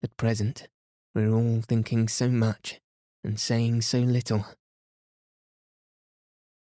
At 0.01 0.17
present, 0.17 0.69
we're 1.13 1.31
all 1.31 1.61
thinking 1.61 2.07
so 2.07 2.29
much 2.29 2.79
and 3.23 3.39
saying 3.39 3.81
so 3.81 3.99
little. 3.99 4.45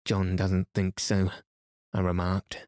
John 0.06 0.36
doesn't 0.36 0.68
think 0.74 1.00
so, 1.00 1.30
I 1.94 2.02
remarked. 2.02 2.68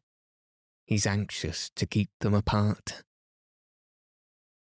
He's 0.86 1.06
anxious 1.06 1.70
to 1.76 1.86
keep 1.86 2.10
them 2.20 2.34
apart. 2.34 3.02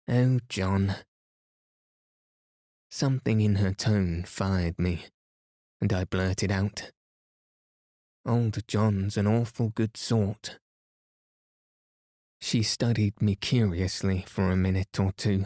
Oh, 0.09 0.39
John. 0.49 0.97
Something 2.91 3.41
in 3.41 3.57
her 3.57 3.73
tone 3.73 4.25
fired 4.27 4.79
me, 4.79 5.07
and 5.81 5.93
I 5.93 6.05
blurted 6.05 6.53
out. 6.53 6.93
Old 8.27 8.67
John's 8.67 9.17
an 9.17 9.27
awful 9.27 9.71
good 9.71 9.97
sort. 9.97 10.59
She 12.41 12.63
studied 12.63 13.21
me 13.21 13.35
curiously 13.35 14.25
for 14.29 14.51
a 14.51 14.57
minute 14.57 14.99
or 15.01 15.13
two, 15.13 15.45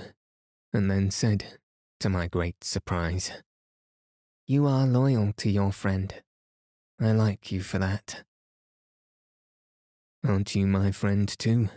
and 0.72 0.90
then 0.90 1.10
said, 1.10 1.58
to 2.00 2.08
my 2.08 2.26
great 2.26 2.62
surprise, 2.62 3.32
You 4.50 4.64
are 4.64 4.86
loyal 4.86 5.34
to 5.36 5.50
your 5.50 5.72
friend. 5.72 6.22
I 6.98 7.12
like 7.12 7.52
you 7.52 7.60
for 7.60 7.78
that. 7.80 8.24
Aren't 10.26 10.54
you 10.54 10.66
my 10.66 10.90
friend 10.90 11.28
too? 11.28 11.68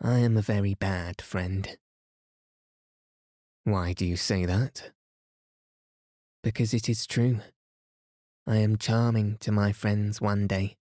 I 0.00 0.20
am 0.20 0.38
a 0.38 0.42
very 0.42 0.72
bad 0.72 1.20
friend. 1.20 1.76
Why 3.64 3.92
do 3.92 4.06
you 4.06 4.16
say 4.16 4.46
that? 4.46 4.92
Because 6.42 6.72
it 6.72 6.88
is 6.88 7.06
true. 7.06 7.40
I 8.46 8.56
am 8.56 8.78
charming 8.78 9.36
to 9.40 9.52
my 9.52 9.72
friends 9.72 10.18
one 10.22 10.46
day 10.46 10.78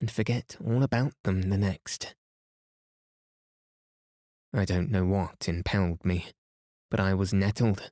and 0.00 0.08
forget 0.08 0.56
all 0.64 0.84
about 0.84 1.14
them 1.24 1.50
the 1.50 1.58
next. 1.58 2.14
I 4.54 4.64
don't 4.64 4.92
know 4.92 5.04
what 5.04 5.48
impelled 5.48 6.04
me, 6.04 6.26
but 6.92 7.00
I 7.00 7.14
was 7.14 7.34
nettled, 7.34 7.90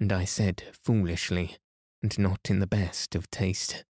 and 0.00 0.12
I 0.12 0.24
said 0.24 0.64
foolishly, 0.72 1.58
and 2.02 2.18
not 2.18 2.48
in 2.48 2.58
the 2.58 2.66
best 2.66 3.14
of 3.14 3.30
taste. 3.30 3.84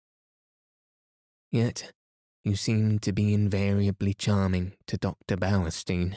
Yet 1.51 1.91
you 2.45 2.55
seem 2.55 2.99
to 2.99 3.11
be 3.11 3.33
invariably 3.33 4.13
charming 4.13 4.73
to 4.87 4.97
Dr. 4.97 5.35
Bauerstein. 5.35 6.15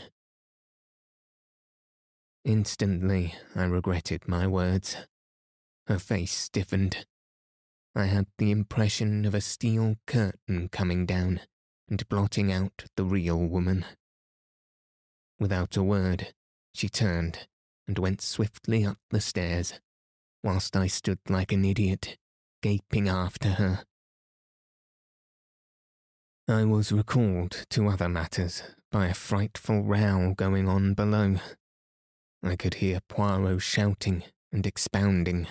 Instantly, 2.45 3.35
I 3.57 3.65
regretted 3.65 4.29
my 4.29 4.47
words. 4.47 4.97
Her 5.89 5.99
face 5.99 6.33
stiffened. 6.33 7.05
I 7.97 8.05
had 8.05 8.29
the 8.39 8.53
impression 8.53 9.25
of 9.25 9.35
a 9.35 9.41
steel 9.41 9.97
curtain 10.07 10.69
coming 10.69 11.05
down 11.05 11.41
and 11.89 12.09
blotting 12.09 12.53
out 12.53 12.85
the 12.97 13.05
real 13.05 13.39
woman. 13.39 13.85
Without 15.41 15.77
a 15.77 15.83
word, 15.83 16.33
she 16.73 16.89
turned 16.89 17.49
and 17.91 17.99
went 17.99 18.21
swiftly 18.23 18.85
up 18.85 18.99
the 19.11 19.21
stairs, 19.21 19.81
whilst 20.45 20.77
I 20.77 20.87
stood 20.87 21.19
like 21.29 21.51
an 21.51 21.65
idiot, 21.65 22.17
gaping 22.63 23.09
after 23.09 23.49
her 23.51 23.85
I 26.51 26.65
was 26.65 26.91
recalled 26.91 27.65
to 27.71 27.89
other 27.89 28.09
matters 28.09 28.63
by 28.91 29.07
a 29.07 29.15
frightful 29.15 29.83
row 29.83 30.35
going 30.37 30.69
on 30.69 30.95
below. 30.95 31.37
I 32.43 32.57
could 32.57 32.75
hear 32.75 33.01
Poirot 33.09 33.63
shouting 33.63 34.25
and 34.53 34.67
expounding. 34.67 35.47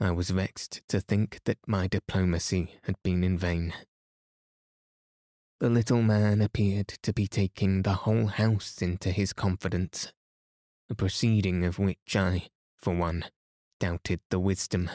I 0.00 0.10
was 0.10 0.30
vexed 0.30 0.82
to 0.88 1.00
think 1.00 1.38
that 1.44 1.58
my 1.66 1.86
diplomacy 1.86 2.74
had 2.84 2.96
been 3.04 3.22
in 3.22 3.38
vain. 3.38 3.72
The 5.60 5.70
little 5.70 6.02
man 6.02 6.40
appeared 6.40 6.88
to 7.02 7.12
be 7.12 7.28
taking 7.28 7.82
the 7.82 7.94
whole 7.94 8.26
house 8.26 8.82
into 8.82 9.12
his 9.12 9.32
confidence, 9.32 10.12
a 10.90 10.94
proceeding 10.94 11.64
of 11.64 11.78
which 11.78 12.16
I, 12.16 12.48
for 12.76 12.94
one, 12.94 13.24
doubted 13.78 14.20
the 14.30 14.38
wisdom. 14.38 14.90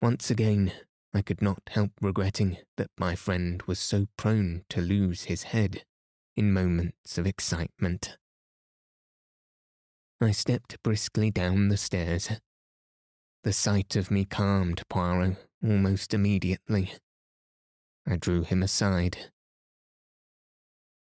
Once 0.00 0.30
again, 0.30 0.72
I 1.12 1.22
could 1.22 1.42
not 1.42 1.62
help 1.70 1.92
regretting 2.00 2.58
that 2.76 2.90
my 2.98 3.14
friend 3.16 3.62
was 3.66 3.78
so 3.78 4.06
prone 4.16 4.64
to 4.68 4.80
lose 4.80 5.24
his 5.24 5.44
head 5.44 5.84
in 6.36 6.52
moments 6.52 7.18
of 7.18 7.26
excitement. 7.26 8.16
I 10.20 10.30
stepped 10.30 10.82
briskly 10.82 11.30
down 11.30 11.68
the 11.68 11.76
stairs. 11.76 12.30
The 13.42 13.52
sight 13.52 13.96
of 13.96 14.10
me 14.10 14.24
calmed 14.24 14.82
Poirot 14.88 15.36
almost 15.62 16.14
immediately. 16.14 16.92
I 18.06 18.16
drew 18.16 18.42
him 18.42 18.62
aside. 18.62 19.30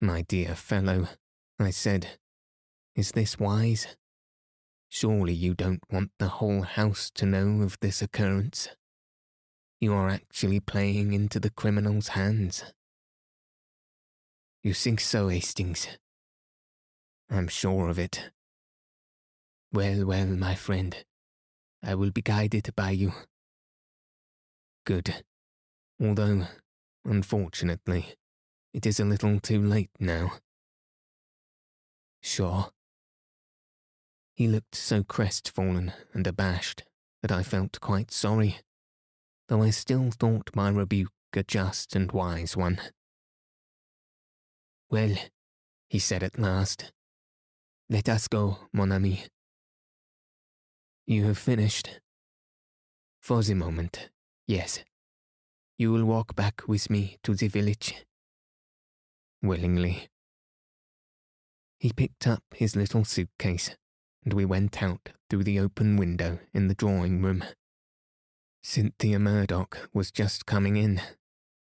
My 0.00 0.22
dear 0.22 0.54
fellow, 0.54 1.08
I 1.58 1.70
said, 1.70 2.18
is 2.96 3.12
this 3.12 3.38
wise? 3.38 3.96
Surely 4.88 5.34
you 5.34 5.54
don't 5.54 5.82
want 5.92 6.10
the 6.18 6.28
whole 6.28 6.62
house 6.62 7.10
to 7.14 7.26
know 7.26 7.62
of 7.62 7.76
this 7.80 8.00
occurrence. 8.00 8.68
You 9.80 9.92
are 9.92 10.08
actually 10.08 10.60
playing 10.60 11.12
into 11.12 11.38
the 11.38 11.50
criminal's 11.50 12.08
hands. 12.08 12.64
You 14.62 14.72
think 14.72 15.00
so, 15.00 15.28
Hastings? 15.28 15.86
I'm 17.30 17.48
sure 17.48 17.88
of 17.88 17.98
it. 17.98 18.30
Well, 19.72 20.06
well, 20.06 20.26
my 20.26 20.54
friend, 20.54 20.96
I 21.82 21.94
will 21.94 22.10
be 22.10 22.22
guided 22.22 22.70
by 22.74 22.92
you. 22.92 23.12
Good. 24.86 25.22
Although, 26.00 26.46
unfortunately, 27.04 28.14
it 28.72 28.86
is 28.86 28.98
a 28.98 29.04
little 29.04 29.38
too 29.40 29.62
late 29.62 29.90
now. 30.00 30.32
Sure. 32.22 32.70
He 34.36 34.46
looked 34.46 34.74
so 34.74 35.02
crestfallen 35.02 35.94
and 36.12 36.26
abashed 36.26 36.84
that 37.22 37.32
I 37.32 37.42
felt 37.42 37.80
quite 37.80 38.10
sorry, 38.10 38.58
though 39.48 39.62
I 39.62 39.70
still 39.70 40.10
thought 40.10 40.54
my 40.54 40.68
rebuke 40.68 41.10
a 41.32 41.42
just 41.42 41.96
and 41.96 42.12
wise 42.12 42.54
one. 42.54 42.78
Well, 44.90 45.16
he 45.88 45.98
said 45.98 46.22
at 46.22 46.38
last, 46.38 46.92
let 47.88 48.10
us 48.10 48.28
go, 48.28 48.58
mon 48.74 48.92
ami. 48.92 49.24
You 51.06 51.24
have 51.24 51.38
finished? 51.38 52.00
For 53.22 53.42
the 53.42 53.54
moment, 53.54 54.10
yes. 54.46 54.84
You 55.78 55.92
will 55.92 56.04
walk 56.04 56.36
back 56.36 56.62
with 56.68 56.90
me 56.90 57.16
to 57.22 57.34
the 57.34 57.48
village? 57.48 58.04
Willingly. 59.42 60.08
He 61.78 61.92
picked 61.92 62.26
up 62.26 62.42
his 62.54 62.76
little 62.76 63.04
suitcase 63.04 63.76
and 64.26 64.34
we 64.34 64.44
went 64.44 64.82
out 64.82 65.10
through 65.30 65.44
the 65.44 65.60
open 65.60 65.96
window 65.96 66.40
in 66.52 66.66
the 66.66 66.74
drawing 66.74 67.22
room. 67.22 67.44
Cynthia 68.60 69.20
Murdoch 69.20 69.88
was 69.94 70.10
just 70.10 70.46
coming 70.46 70.76
in, 70.76 71.00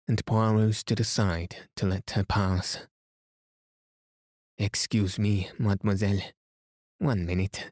and 0.05 0.23
Poirot 0.25 0.75
stood 0.75 0.99
aside 0.99 1.55
to 1.77 1.85
let 1.85 2.11
her 2.11 2.25
pass. 2.25 2.85
Excuse 4.57 5.17
me, 5.17 5.49
mademoiselle. 5.57 6.19
One 6.99 7.25
minute. 7.25 7.71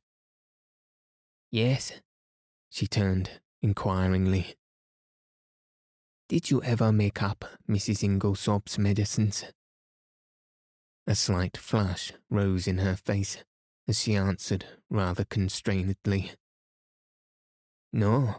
Yes? 1.51 1.91
She 2.69 2.87
turned 2.87 3.31
inquiringly. 3.61 4.55
Did 6.29 6.49
you 6.49 6.63
ever 6.63 6.93
make 6.93 7.21
up 7.21 7.43
Mrs. 7.69 8.01
Inglethorpe's 8.01 8.77
medicines? 8.77 9.43
A 11.05 11.15
slight 11.15 11.57
flush 11.57 12.13
rose 12.29 12.65
in 12.65 12.77
her 12.77 12.95
face 12.95 13.43
as 13.89 13.99
she 13.99 14.15
answered 14.15 14.65
rather 14.91 15.25
constrainedly. 15.25 16.31
No. 17.91 18.35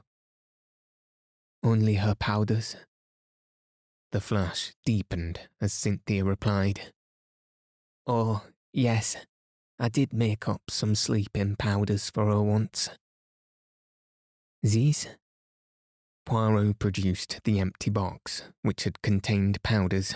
Only 1.65 1.95
her 1.97 2.15
powders. 2.15 2.77
The 4.13 4.21
flush 4.21 4.73
deepened 4.87 5.41
as 5.61 5.73
Cynthia 5.73 6.25
replied. 6.25 6.93
Oh, 8.07 8.45
yes, 8.73 9.17
I 9.77 9.89
did 9.89 10.13
make 10.13 10.49
up 10.49 10.63
some 10.71 10.95
sleeping 10.95 11.57
powders 11.57 12.11
for 12.11 12.27
her 12.27 12.43
once. 12.43 12.89
These? 14.63 15.09
Poirot 16.25 16.79
produced 16.79 17.41
the 17.43 17.59
empty 17.59 17.91
box 17.91 18.45
which 18.63 18.85
had 18.85 19.03
contained 19.03 19.61
powders. 19.65 20.15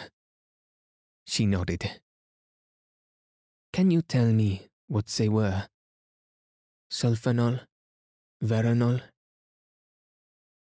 She 1.27 1.45
nodded. 1.45 2.01
Can 3.73 3.91
you 3.91 4.01
tell 4.01 4.33
me 4.33 4.69
what 4.89 5.07
they 5.07 5.29
were. 5.29 5.67
Sulfonal? 6.91 7.61
Veronal? 8.43 9.01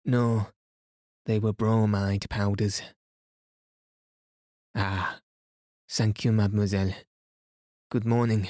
No, 0.05 0.47
they 1.25 1.39
were 1.39 1.53
bromide 1.53 2.29
powders. 2.29 2.81
Ah, 4.75 5.19
thank 5.89 6.23
you, 6.23 6.31
mademoiselle. 6.31 6.93
Good 7.91 8.05
morning. 8.05 8.49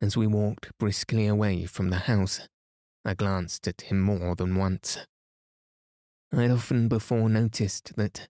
As 0.00 0.16
we 0.16 0.26
walked 0.26 0.76
briskly 0.78 1.26
away 1.26 1.66
from 1.66 1.90
the 1.90 1.98
house, 1.98 2.48
I 3.04 3.14
glanced 3.14 3.68
at 3.68 3.82
him 3.82 4.00
more 4.00 4.34
than 4.34 4.56
once. 4.56 4.98
I'd 6.32 6.50
often 6.50 6.88
before 6.88 7.28
noticed 7.28 7.96
that, 7.96 8.28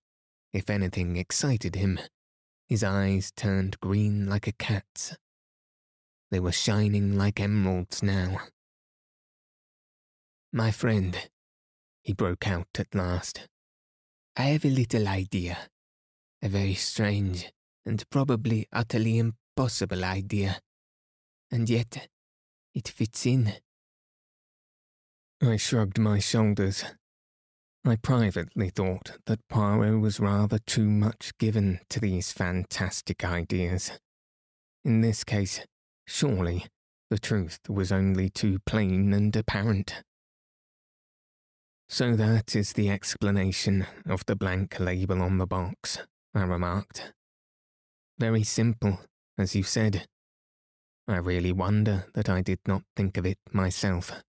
if 0.53 0.71
anything 0.71 1.17
excited 1.17 1.77
him, 1.77 2.01
his 2.71 2.85
eyes 2.85 3.33
turned 3.35 3.81
green 3.81 4.27
like 4.27 4.47
a 4.47 4.53
cat's. 4.53 5.17
They 6.31 6.39
were 6.39 6.53
shining 6.53 7.19
like 7.19 7.41
emeralds 7.41 8.01
now. 8.01 8.43
My 10.53 10.71
friend, 10.71 11.19
he 12.05 12.13
broke 12.13 12.47
out 12.47 12.69
at 12.79 12.95
last, 12.95 13.49
I 14.37 14.43
have 14.43 14.65
a 14.65 14.69
little 14.69 15.09
idea. 15.09 15.59
A 16.43 16.49
very 16.49 16.75
strange 16.75 17.53
and 17.85 18.09
probably 18.09 18.69
utterly 18.73 19.19
impossible 19.19 20.05
idea. 20.05 20.61
And 21.51 21.69
yet, 21.69 22.09
it 22.73 22.87
fits 22.87 23.27
in. 23.27 23.53
I 25.43 25.57
shrugged 25.57 25.99
my 25.99 26.21
shoulders 26.21 26.85
I 27.85 27.97
privately 27.97 28.69
thought 28.69 29.13
that 29.25 29.49
Poirot 29.49 30.01
was 30.01 30.21
rather 30.21 30.59
too 30.59 30.89
much 30.89 31.33
given 31.39 31.81
to 31.89 31.99
these 31.99 32.31
fantastic 32.31 33.25
ideas. 33.25 33.93
In 34.85 35.01
this 35.01 35.25
case, 35.25 35.61
surely, 36.07 36.67
the 37.09 37.19
truth 37.19 37.59
was 37.69 37.91
only 37.91 38.29
too 38.29 38.59
plain 38.67 39.15
and 39.15 39.35
apparent. 39.35 40.03
So 41.89 42.17
that 42.17 42.55
is 42.55 42.75
the 42.75 42.91
explanation 42.91 43.87
of 44.07 44.27
the 44.27 44.37
blank 44.37 44.79
label 44.79 45.23
on 45.23 45.39
the 45.39 45.47
box, 45.47 45.99
I 46.35 46.43
remarked. 46.43 47.13
Very 48.19 48.45
simple, 48.45 49.01
as 49.39 49.57
you 49.57 49.63
said. 49.63 50.07
I 51.09 51.17
really 51.17 51.51
wonder 51.51 52.07
that 52.15 52.29
I 52.29 52.43
did 52.43 52.61
not 52.67 52.83
think 52.95 53.17
of 53.17 53.25
it 53.25 53.39
myself. 53.51 54.23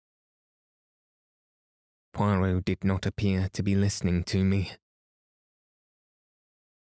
Poirot 2.14 2.66
did 2.66 2.84
not 2.84 3.06
appear 3.06 3.50
to 3.54 3.64
be 3.64 3.76
listening 3.76 4.24
to 4.26 4.44
me. 4.44 4.72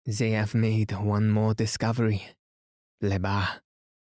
They 0.05 0.31
have 0.31 0.55
made 0.55 0.91
one 0.91 1.29
more 1.29 1.53
discovery. 1.53 2.27
Là-bas, 3.01 3.59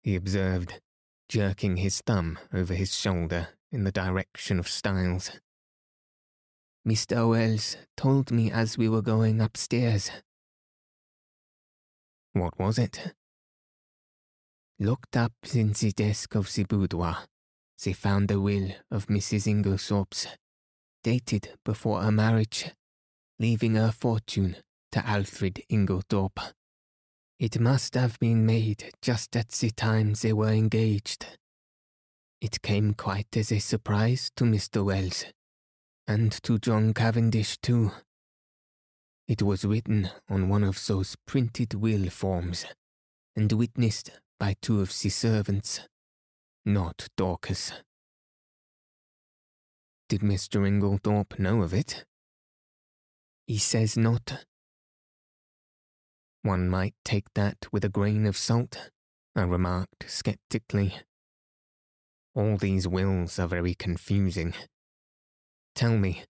he 0.03 0.17
observed, 0.17 0.81
jerking 1.29 1.77
his 1.77 2.01
thumb 2.01 2.39
over 2.53 2.75
his 2.75 2.95
shoulder 2.95 3.49
in 3.71 3.85
the 3.85 3.93
direction 3.93 4.59
of 4.59 4.69
Styles. 4.69 5.33
Mr. 6.87 7.29
Wells 7.29 7.77
told 7.97 8.31
me 8.31 8.51
as 8.51 8.77
we 8.77 8.89
were 8.89 9.03
going 9.03 9.41
upstairs. 9.41 10.11
What 12.33 12.59
was 12.59 12.79
it? 12.79 13.15
Looked 14.79 15.17
up 15.17 15.33
in 15.55 15.73
the 15.73 15.93
desk 15.93 16.35
of 16.35 16.53
the 16.53 16.65
boudoir, 16.65 17.27
they 17.85 17.93
found 17.93 18.29
the 18.29 18.41
will 18.41 18.73
of 18.91 19.07
Mrs. 19.07 19.47
Inglethorpe's 19.47 20.27
dated 21.03 21.59
before 21.65 22.03
her 22.03 22.13
marriage, 22.13 22.71
leaving 23.39 23.75
her 23.75 23.93
fortune 23.93 24.57
to 24.93 25.07
Alfred 25.07 25.63
Inglethorpe. 25.71 26.53
It 27.39 27.59
must 27.59 27.95
have 27.95 28.19
been 28.21 28.47
made 28.47 28.93
just 29.03 29.37
at 29.37 29.49
the 29.49 29.71
time 29.71 30.15
they 30.15 30.33
were 30.33 30.51
engaged. 30.51 31.27
It 32.41 32.63
came 32.63 32.95
quite 32.95 33.37
as 33.37 33.51
a 33.51 33.59
surprise 33.59 34.31
to 34.37 34.45
Mr. 34.45 34.85
Wells, 34.85 35.25
and 36.07 36.33
to 36.43 36.59
John 36.59 36.95
Cavendish 36.95 37.59
too. 37.59 37.93
It 39.29 39.43
was 39.43 39.65
written 39.65 40.11
on 40.29 40.49
one 40.49 40.65
of 40.65 40.85
those 40.87 41.17
printed 41.27 41.75
will 41.75 42.11
forms, 42.11 42.67
and 43.35 43.51
witnessed 43.53 44.11
by 44.39 44.57
two 44.61 44.81
of 44.81 44.89
the 44.89 45.09
servants, 45.09 45.81
not 46.65 47.09
Dorcas. 47.17 47.73
Did 50.13 50.21
Mr. 50.21 50.67
Inglethorpe 50.67 51.39
know 51.39 51.63
of 51.63 51.73
it? 51.73 52.05
He 53.47 53.57
says 53.57 53.97
not. 53.97 54.45
One 56.43 56.69
might 56.69 56.95
take 57.03 57.33
that 57.33 57.65
with 57.73 57.83
a 57.83 57.89
grain 57.89 58.27
of 58.27 58.37
salt, 58.37 58.91
I 59.35 59.41
remarked 59.45 60.05
sceptically. 60.11 60.97
All 62.35 62.59
these 62.59 62.87
wills 62.87 63.39
are 63.39 63.47
very 63.47 63.75
confusing. 63.75 64.53
Tell 65.75 65.97
me, 65.97 66.25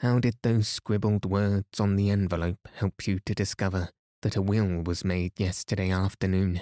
how 0.00 0.18
did 0.18 0.34
those 0.42 0.66
scribbled 0.66 1.24
words 1.24 1.78
on 1.78 1.94
the 1.94 2.10
envelope 2.10 2.66
help 2.74 3.06
you 3.06 3.20
to 3.20 3.36
discover 3.36 3.90
that 4.22 4.34
a 4.34 4.42
will 4.42 4.82
was 4.82 5.04
made 5.04 5.38
yesterday 5.38 5.92
afternoon. 5.92 6.60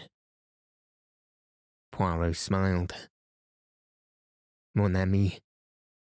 Poirot 1.90 2.36
smiled. 2.36 2.92
Mon 4.74 4.94
ami, 4.94 5.38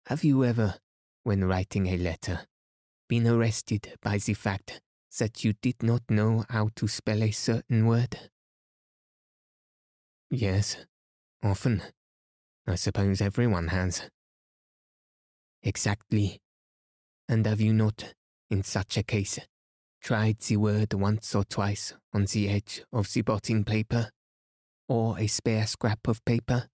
have 0.08 0.24
you 0.24 0.42
ever, 0.42 0.74
when 1.22 1.44
writing 1.44 1.86
a 1.86 1.98
letter, 1.98 2.46
been 3.10 3.26
arrested 3.26 3.92
by 4.00 4.16
the 4.16 4.32
fact 4.32 4.80
that 5.18 5.44
you 5.44 5.52
did 5.60 5.82
not 5.82 6.00
know 6.08 6.46
how 6.48 6.70
to 6.74 6.88
spell 6.88 7.22
a 7.22 7.30
certain 7.30 7.86
word? 7.86 8.18
Yes, 10.30 10.78
often. 11.42 11.82
I 12.66 12.76
suppose 12.76 13.20
everyone 13.20 13.68
has. 13.68 14.08
Exactly. 15.62 16.40
And 17.28 17.44
have 17.44 17.60
you 17.60 17.74
not, 17.74 18.14
in 18.48 18.62
such 18.62 18.96
a 18.96 19.02
case, 19.02 19.38
tried 20.02 20.38
the 20.38 20.56
word 20.56 20.94
once 20.94 21.34
or 21.34 21.44
twice 21.44 21.92
on 22.14 22.24
the 22.24 22.48
edge 22.48 22.82
of 22.94 23.12
the 23.12 23.20
blotting 23.20 23.62
paper, 23.62 24.08
or 24.88 25.18
a 25.18 25.26
spare 25.26 25.66
scrap 25.66 26.08
of 26.08 26.24
paper, 26.24 26.68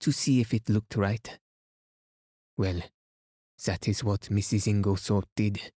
to 0.00 0.10
see 0.10 0.40
if 0.40 0.52
it 0.52 0.68
looked 0.68 0.96
right? 0.96 1.38
Well, 2.56 2.82
that 3.66 3.88
is 3.88 4.04
what 4.04 4.22
Mrs. 4.22 4.68
Inglethorpe 4.68 5.28
did. 5.34 5.72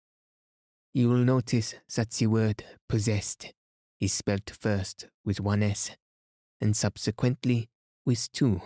You 0.93 1.09
will 1.09 1.23
notice 1.23 1.75
that 1.95 2.11
the 2.11 2.27
word 2.27 2.63
possessed 2.89 3.53
is 3.99 4.13
spelt 4.13 4.49
first 4.49 5.07
with 5.23 5.39
one 5.39 5.63
S, 5.63 5.91
and 6.59 6.75
subsequently 6.75 7.69
with 8.05 8.31
two, 8.31 8.61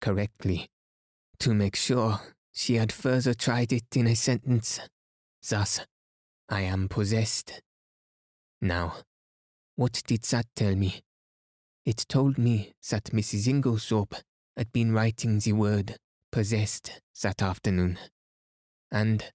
correctly. 0.00 0.68
To 1.40 1.54
make 1.54 1.76
sure, 1.76 2.20
she 2.52 2.76
had 2.76 2.92
further 2.92 3.34
tried 3.34 3.72
it 3.72 3.96
in 3.96 4.06
a 4.06 4.16
sentence. 4.16 4.80
Thus, 5.46 5.80
I 6.48 6.62
am 6.62 6.88
possessed. 6.88 7.60
Now, 8.60 8.96
what 9.76 10.02
did 10.06 10.22
that 10.22 10.46
tell 10.54 10.74
me? 10.74 11.02
It 11.84 12.06
told 12.08 12.38
me 12.38 12.72
that 12.90 13.04
Mrs. 13.04 13.48
Inglethorpe 13.48 14.22
had 14.56 14.72
been 14.72 14.92
writing 14.92 15.38
the 15.38 15.52
word 15.52 15.96
possessed 16.32 17.00
that 17.22 17.42
afternoon, 17.42 17.98
and, 18.90 19.32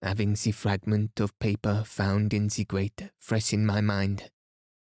having 0.00 0.34
the 0.34 0.52
fragment 0.52 1.18
of 1.20 1.38
paper 1.40 1.82
found 1.84 2.32
in 2.32 2.46
the 2.46 2.64
grate 2.64 3.10
fresh 3.18 3.52
in 3.52 3.66
my 3.66 3.80
mind, 3.80 4.30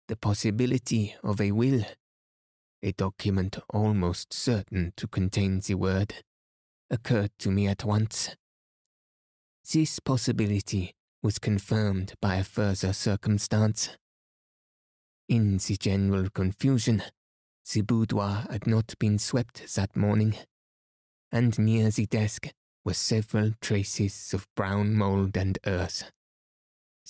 the 0.09 0.17
possibility 0.17 1.17
of 1.25 1.41
a 1.41 1.51
will, 1.51 1.83
a 2.83 2.93
document 2.93 3.59
almost 3.71 4.33
certain 4.33 4.93
to 4.97 5.09
contain 5.09 5.61
the 5.61 5.75
word, 5.75 6.15
occurred 6.91 7.31
to 7.39 7.51
me 7.51 7.67
at 7.67 7.85
once. 7.85 8.37
This 9.73 9.99
possibility 9.99 10.95
was 11.23 11.39
confirmed 11.39 12.13
by 12.21 12.37
a 12.37 12.45
further 12.45 12.93
circumstance. 12.93 13.97
In 15.29 15.57
the 15.57 15.77
general 15.77 16.29
confusion, 16.31 17.03
the 17.73 17.81
boudoir 17.81 18.47
had 18.49 18.67
not 18.67 18.95
been 19.01 19.19
swept 19.19 19.75
that 19.75 19.97
morning, 19.97 20.37
and 21.33 21.59
near 21.59 21.91
the 21.91 22.07
desk 22.07 22.49
were 22.85 22.95
several 22.95 23.53
traces 23.61 24.33
of 24.33 24.47
brown 24.55 24.95
mould 24.95 25.37
and 25.37 25.59
earth. 25.67 26.11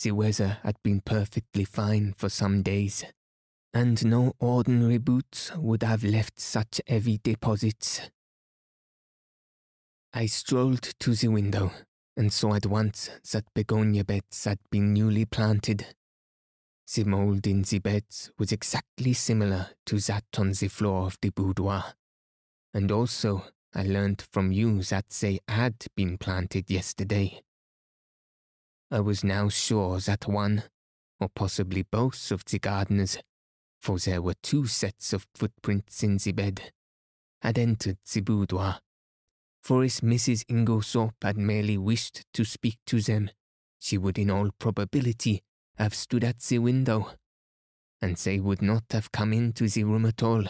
The 0.02 0.12
weather 0.12 0.58
had 0.62 0.76
been 0.82 1.00
perfectly 1.00 1.64
fine 1.64 2.14
for 2.16 2.28
some 2.28 2.62
days, 2.62 3.04
and 3.72 4.04
no 4.04 4.32
ordinary 4.38 4.98
boots 4.98 5.54
would 5.56 5.82
have 5.82 6.04
left 6.04 6.40
such 6.40 6.80
heavy 6.86 7.18
deposits. 7.22 8.00
I 10.12 10.26
strolled 10.26 10.94
to 11.00 11.14
the 11.14 11.28
window 11.28 11.72
and 12.16 12.32
saw 12.32 12.54
at 12.54 12.66
once 12.66 13.10
that 13.32 13.44
begonia 13.54 14.04
beds 14.04 14.44
had 14.44 14.58
been 14.70 14.94
newly 14.94 15.26
planted. 15.26 15.94
The 16.94 17.04
mould 17.04 17.46
in 17.46 17.62
the 17.62 17.78
beds 17.80 18.30
was 18.38 18.52
exactly 18.52 19.12
similar 19.12 19.70
to 19.86 19.98
that 20.00 20.24
on 20.38 20.52
the 20.52 20.68
floor 20.68 21.06
of 21.06 21.18
the 21.20 21.30
boudoir, 21.30 21.94
and 22.72 22.90
also 22.90 23.44
I 23.76 23.84
learnt 23.84 24.26
from 24.32 24.50
you 24.50 24.82
that 24.82 25.10
they 25.10 25.38
had 25.46 25.86
been 25.94 26.18
planted 26.18 26.68
yesterday. 26.68 27.42
I 28.90 28.98
was 28.98 29.22
now 29.22 29.48
sure 29.48 30.00
that 30.00 30.26
one, 30.26 30.64
or 31.20 31.28
possibly 31.28 31.82
both 31.82 32.32
of 32.32 32.44
the 32.46 32.58
gardeners, 32.58 33.18
for 33.80 33.98
there 33.98 34.20
were 34.20 34.34
two 34.42 34.66
sets 34.66 35.12
of 35.12 35.28
footprints 35.36 36.02
in 36.02 36.16
the 36.16 36.32
bed, 36.32 36.72
had 37.42 37.58
entered 37.58 37.98
the 38.12 38.20
boudoir 38.20 38.80
for 39.66 39.82
if 39.82 40.00
Mrs. 40.00 40.44
Inglethorpe 40.48 41.16
had 41.22 41.36
merely 41.36 41.76
wished 41.76 42.24
to 42.34 42.44
speak 42.44 42.78
to 42.86 43.00
them, 43.00 43.30
she 43.80 43.98
would 43.98 44.16
in 44.16 44.30
all 44.30 44.50
probability 44.60 45.42
have 45.76 45.92
stood 45.92 46.22
at 46.22 46.38
the 46.38 46.60
window, 46.60 47.10
and 48.00 48.16
they 48.16 48.38
would 48.38 48.62
not 48.62 48.84
have 48.92 49.10
come 49.10 49.32
into 49.32 49.68
the 49.68 49.82
room 49.82 50.06
at 50.06 50.22
all. 50.22 50.44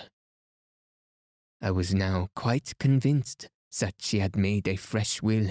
I 1.60 1.70
was 1.70 1.94
now 1.94 2.28
quite 2.34 2.78
convinced 2.78 3.48
that 3.80 3.94
she 4.00 4.18
had 4.18 4.36
made 4.36 4.68
a 4.68 4.76
fresh 4.76 5.22
will, 5.22 5.50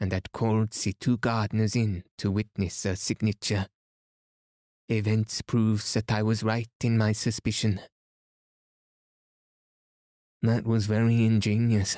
and 0.00 0.12
had 0.12 0.32
called 0.32 0.72
the 0.72 0.92
two 0.92 1.18
gardeners 1.18 1.76
in 1.76 2.04
to 2.18 2.30
witness 2.30 2.82
her 2.84 2.96
signature. 2.96 3.66
Events 4.88 5.42
proves 5.42 5.94
that 5.94 6.10
I 6.12 6.22
was 6.22 6.42
right 6.42 6.68
in 6.82 6.96
my 6.96 7.12
suspicion. 7.12 7.80
That 10.42 10.64
was 10.64 10.86
very 10.86 11.24
ingenious, 11.24 11.96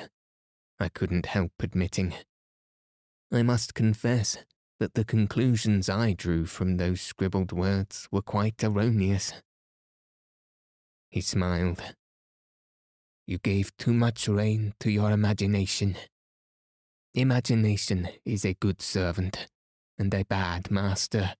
I 0.81 0.88
couldn't 0.88 1.27
help 1.27 1.53
admitting. 1.61 2.14
I 3.31 3.42
must 3.42 3.74
confess 3.74 4.38
that 4.81 4.94
the 4.94 5.05
conclusions 5.05 5.88
I 5.88 6.12
drew 6.12 6.46
from 6.46 6.77
those 6.77 7.01
scribbled 7.01 7.53
words 7.53 8.09
were 8.11 8.22
quite 8.22 8.62
erroneous. 8.64 9.33
He 11.11 11.20
smiled. 11.20 11.83
You 13.29 13.37
gave 13.37 13.77
too 13.77 13.93
much 13.93 14.27
rein 14.27 14.73
to 14.81 14.91
your 14.91 15.11
imagination. 15.11 15.97
Imagination 17.12 18.09
is 18.25 18.47
a 18.47 18.55
good 18.55 18.81
servant 18.81 19.49
and 19.99 20.14
a 20.14 20.25
bad 20.25 20.71
master. 20.71 21.35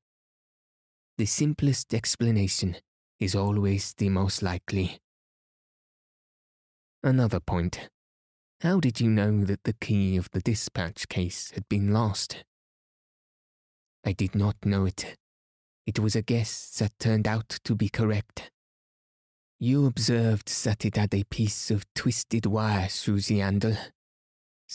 The 1.17 1.25
simplest 1.25 1.95
explanation 1.95 2.77
is 3.19 3.35
always 3.35 3.95
the 3.95 4.11
most 4.11 4.43
likely. 4.43 4.99
Another 7.03 7.41
point 7.41 7.89
how 8.61 8.81
did 8.81 9.01
you 9.01 9.09
know 9.09 9.45
that 9.45 9.65
the 9.65 9.73
key 9.73 10.19
of 10.19 10.29
the 10.33 10.41
dispatch 10.41 11.09
case 11.09 11.53
had 11.55 11.67
been 11.71 11.91
lost? 11.91 12.45
I 14.05 14.13
did 14.13 14.35
not 14.35 14.57
know 14.63 14.85
it. 14.85 15.17
It 15.87 15.99
was 15.99 16.15
a 16.15 16.21
guess 16.21 16.69
that 16.81 16.99
turned 16.99 17.27
out 17.27 17.49
to 17.65 17.75
be 17.75 17.89
correct. 17.89 18.51
You 19.61 19.87
observed 19.87 20.49
that 20.65 20.85
it 20.85 20.97
had 20.97 21.13
a 21.13 21.25
piece 21.25 21.73
of 21.73 21.85
twisted 21.93 22.47
wire 22.47 22.87
through 22.89 23.23
the 23.23 23.39
handle. 23.39 23.77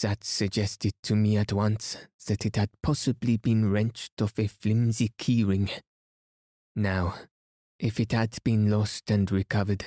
That 0.01 0.25
suggested 0.25 0.91
to 1.03 1.15
me 1.15 1.37
at 1.37 1.53
once 1.53 1.95
that 2.27 2.45
it 2.45 2.57
had 2.57 2.69
possibly 2.81 3.37
been 3.37 3.71
wrenched 3.71 4.21
off 4.21 4.37
a 4.37 4.47
flimsy 4.47 5.13
keyring. 5.17 5.69
Now, 6.75 7.15
if 7.79 7.99
it 7.99 8.11
had 8.11 8.35
been 8.43 8.69
lost 8.69 9.09
and 9.09 9.31
recovered, 9.31 9.85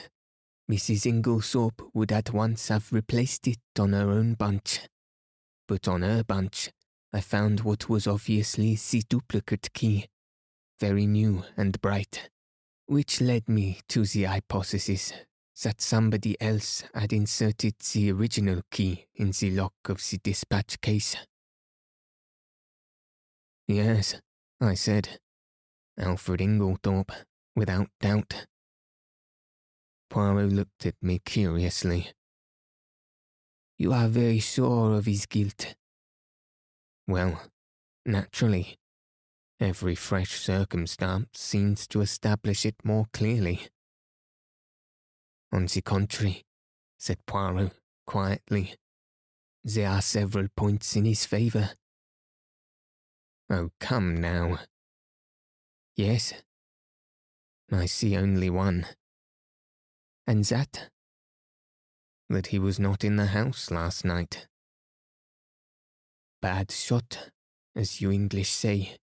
Mrs. 0.71 1.05
Inglethorpe 1.05 1.91
would 1.93 2.11
at 2.13 2.33
once 2.33 2.69
have 2.69 2.93
replaced 2.93 3.47
it 3.49 3.61
on 3.79 3.93
her 3.93 4.11
own 4.11 4.35
bunch. 4.35 4.81
But 5.69 5.89
on 5.89 6.03
her 6.03 6.25
bunch, 6.25 6.71
I 7.13 7.21
found 7.21 7.61
what 7.61 7.89
was 7.89 8.07
obviously 8.07 8.77
the 8.77 9.03
duplicate 9.09 9.73
key, 9.75 10.07
very 10.81 11.07
new 11.07 11.45
and 11.57 11.81
bright, 11.81 12.31
which 12.87 13.21
led 13.21 13.49
me 13.49 13.81
to 13.89 14.05
the 14.05 14.25
hypothesis 14.25 15.13
that 15.63 15.81
somebody 15.81 16.41
else 16.41 16.85
had 16.95 17.13
inserted 17.13 17.75
the 17.93 18.13
original 18.13 18.63
key 18.71 19.07
in 19.15 19.33
the 19.33 19.51
lock 19.51 19.75
of 19.87 19.99
the 20.09 20.19
dispatch 20.19 20.81
case. 20.81 21.17
Yes, 23.67 24.21
I 24.61 24.75
said. 24.75 25.19
Alfred 25.99 26.41
Inglethorpe, 26.41 27.13
without 27.57 27.89
doubt. 28.01 28.47
Poirot 30.11 30.53
looked 30.53 30.87
at 30.87 30.95
me 31.03 31.21
curiously. 31.25 32.13
You 33.79 33.93
are 33.93 34.09
very 34.09 34.39
sure 34.39 34.95
of 34.95 35.07
his 35.07 35.27
guilt. 35.27 35.75
Well, 37.09 37.41
naturally. 38.05 38.79
Every 39.59 39.95
fresh 39.95 40.39
circumstance 40.39 41.29
seems 41.41 41.87
to 41.89 42.03
establish 42.03 42.67
it 42.67 42.77
more 42.85 43.07
clearly. 43.13 43.69
On 45.51 45.65
the 45.65 45.81
contrary, 45.81 46.45
said 46.99 47.25
Poirot 47.25 47.73
quietly, 48.07 48.75
there 49.65 49.89
are 49.89 50.03
several 50.03 50.49
points 50.55 50.95
in 50.95 51.07
his 51.07 51.25
favour. 51.25 51.71
Oh, 53.49 53.71
come 53.81 54.21
now. 54.21 54.59
Yes. 55.97 56.35
I 57.73 57.87
see 57.87 58.17
only 58.17 58.51
one. 58.51 58.87
And 60.27 60.45
that? 60.47 60.91
That 62.29 62.49
he 62.49 62.59
was 62.59 62.79
not 62.79 63.05
in 63.05 63.17
the 63.17 63.27
house 63.27 63.71
last 63.71 64.05
night. 64.05 64.49
Bad 66.43 66.71
shot, 66.71 67.31
as 67.75 68.01
you 68.03 68.13
English 68.13 68.51
say. 68.51 68.99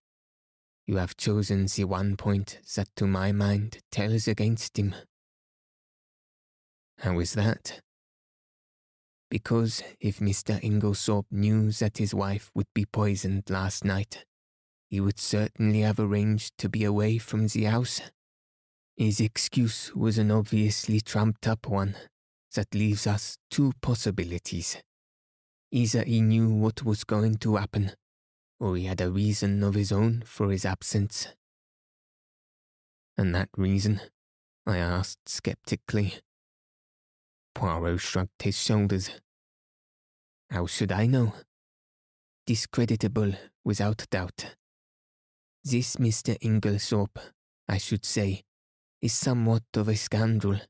You 0.86 0.96
have 0.96 1.16
chosen 1.16 1.66
the 1.66 1.84
one 1.84 2.16
point 2.16 2.58
that 2.74 2.88
to 2.96 3.06
my 3.06 3.32
mind 3.32 3.78
tells 3.90 4.28
against 4.28 4.78
him. 4.78 4.94
How 6.98 7.18
is 7.18 7.32
that? 7.34 7.80
Because 9.30 9.82
if 10.00 10.18
Mr. 10.18 10.62
Inglethorpe 10.62 11.26
knew 11.30 11.72
that 11.72 11.98
his 11.98 12.14
wife 12.14 12.50
would 12.54 12.68
be 12.74 12.84
poisoned 12.84 13.44
last 13.48 13.84
night, 13.84 14.24
he 14.88 15.00
would 15.00 15.18
certainly 15.18 15.80
have 15.80 15.98
arranged 15.98 16.52
to 16.58 16.68
be 16.68 16.84
away 16.84 17.18
from 17.18 17.48
the 17.48 17.64
house. 17.64 18.00
His 18.96 19.18
excuse 19.18 19.92
was 19.94 20.18
an 20.18 20.30
obviously 20.30 21.00
trumped 21.00 21.48
up 21.48 21.66
one 21.66 21.96
that 22.54 22.74
leaves 22.74 23.06
us 23.06 23.36
two 23.50 23.72
possibilities. 23.82 24.76
Either 25.72 26.04
he 26.04 26.20
knew 26.20 26.48
what 26.48 26.84
was 26.84 27.02
going 27.02 27.38
to 27.38 27.56
happen, 27.56 27.90
or 28.58 28.76
he 28.76 28.84
had 28.84 29.00
a 29.00 29.10
reason 29.10 29.62
of 29.62 29.74
his 29.74 29.92
own 29.92 30.22
for 30.24 30.50
his 30.50 30.64
absence. 30.64 31.28
And 33.16 33.34
that 33.34 33.48
reason? 33.56 34.00
I 34.66 34.78
asked 34.78 35.28
skeptically. 35.28 36.14
Poirot 37.54 38.00
shrugged 38.00 38.42
his 38.42 38.56
shoulders. 38.60 39.10
How 40.50 40.66
should 40.66 40.90
I 40.90 41.06
know? 41.06 41.34
Discreditable, 42.46 43.34
without 43.64 44.06
doubt. 44.10 44.56
This 45.62 45.96
Mr. 45.96 46.36
Inglethorpe, 46.42 47.18
I 47.68 47.78
should 47.78 48.04
say, 48.04 48.42
is 49.00 49.12
somewhat 49.12 49.62
of 49.76 49.88
a 49.88 49.96
scoundrel. 49.96 50.60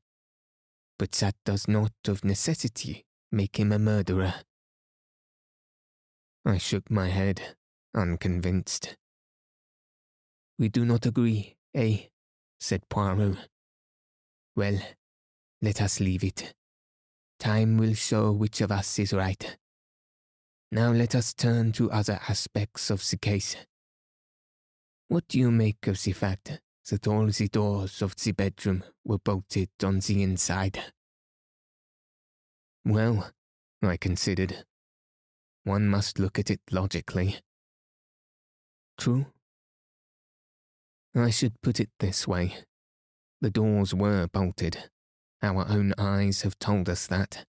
But 0.97 1.11
that 1.13 1.35
does 1.45 1.67
not 1.67 1.91
of 2.07 2.23
necessity 2.23 3.05
make 3.31 3.59
him 3.59 3.71
a 3.71 3.79
murderer. 3.79 4.35
I 6.45 6.57
shook 6.57 6.89
my 6.89 7.09
head, 7.09 7.55
unconvinced. 7.95 8.95
We 10.59 10.69
do 10.69 10.85
not 10.85 11.05
agree, 11.05 11.55
eh? 11.73 11.97
said 12.59 12.87
Poirot. 12.89 13.37
Well, 14.55 14.79
let 15.61 15.81
us 15.81 15.99
leave 15.99 16.23
it. 16.23 16.53
Time 17.39 17.77
will 17.77 17.93
show 17.93 18.31
which 18.31 18.61
of 18.61 18.71
us 18.71 18.99
is 18.99 19.13
right. 19.13 19.57
Now 20.71 20.91
let 20.91 21.15
us 21.15 21.33
turn 21.33 21.71
to 21.73 21.91
other 21.91 22.19
aspects 22.27 22.89
of 22.89 23.07
the 23.09 23.17
case. 23.17 23.55
What 25.07 25.27
do 25.27 25.39
you 25.39 25.51
make 25.51 25.87
of 25.87 26.01
the 26.01 26.13
fact 26.13 26.59
that 26.89 27.07
all 27.07 27.27
the 27.27 27.47
doors 27.47 28.01
of 28.01 28.15
the 28.15 28.31
bedroom 28.31 28.83
were 29.03 29.19
bolted 29.19 29.69
on 29.83 29.99
the 29.99 30.23
inside? 30.23 30.79
Well, 32.83 33.31
I 33.81 33.97
considered, 33.97 34.65
one 35.63 35.87
must 35.87 36.19
look 36.19 36.39
at 36.39 36.49
it 36.49 36.61
logically. 36.71 37.39
True. 38.97 39.27
I 41.15 41.29
should 41.29 41.61
put 41.61 41.79
it 41.79 41.89
this 41.99 42.27
way. 42.27 42.55
The 43.41 43.49
doors 43.49 43.93
were 43.93 44.27
bolted. 44.27 44.89
Our 45.41 45.67
own 45.69 45.93
eyes 45.97 46.41
have 46.41 46.57
told 46.59 46.89
us 46.89 47.07
that. 47.07 47.45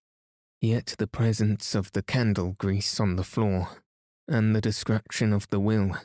Yet 0.60 0.94
the 0.98 1.06
presence 1.06 1.74
of 1.74 1.92
the 1.92 2.02
candle 2.02 2.56
grease 2.58 2.98
on 3.00 3.16
the 3.16 3.24
floor 3.24 3.68
and 4.28 4.54
the 4.54 4.60
destruction 4.60 5.32
of 5.32 5.48
the 5.48 5.60
will 5.60 5.96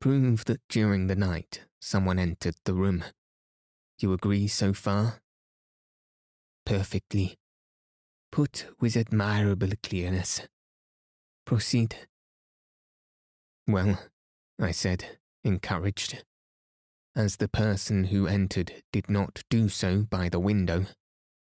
prove 0.00 0.44
that 0.44 0.60
during 0.68 1.06
the 1.06 1.16
night 1.16 1.62
someone 1.80 2.18
entered 2.18 2.56
the 2.64 2.74
room. 2.74 3.04
You 3.98 4.12
agree 4.12 4.48
so 4.48 4.72
far? 4.72 5.20
Perfectly. 6.64 7.36
Put 8.30 8.66
with 8.80 8.96
admirable 8.96 9.70
clearness. 9.82 10.42
Proceed. 11.44 11.96
Well, 13.66 13.98
I 14.58 14.70
said, 14.70 15.18
encouraged. 15.44 16.24
As 17.14 17.36
the 17.36 17.48
person 17.48 18.04
who 18.04 18.26
entered 18.26 18.82
did 18.92 19.10
not 19.10 19.42
do 19.48 19.68
so 19.68 20.02
by 20.02 20.28
the 20.28 20.40
window, 20.40 20.86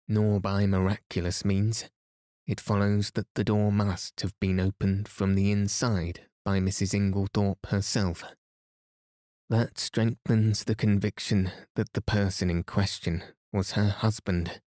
nor 0.08 0.40
by 0.40 0.66
miraculous 0.66 1.44
means, 1.44 1.88
it 2.46 2.60
follows 2.60 3.12
that 3.12 3.28
the 3.34 3.44
door 3.44 3.70
must 3.70 4.20
have 4.20 4.38
been 4.40 4.58
opened 4.58 5.08
from 5.08 5.34
the 5.34 5.50
inside 5.50 6.26
by 6.44 6.58
Mrs. 6.58 6.94
Inglethorpe 6.94 7.66
herself. 7.66 8.24
That 9.48 9.78
strengthens 9.78 10.64
the 10.64 10.74
conviction 10.74 11.50
that 11.76 11.92
the 11.92 12.00
person 12.00 12.50
in 12.50 12.62
question 12.62 13.22
was 13.52 13.72
her 13.72 13.90
husband. 13.90 14.60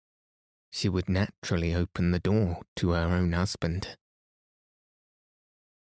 She 0.71 0.89
would 0.89 1.09
naturally 1.09 1.73
open 1.73 2.11
the 2.11 2.19
door 2.19 2.61
to 2.77 2.91
her 2.91 3.07
own 3.07 3.33
husband. 3.33 3.97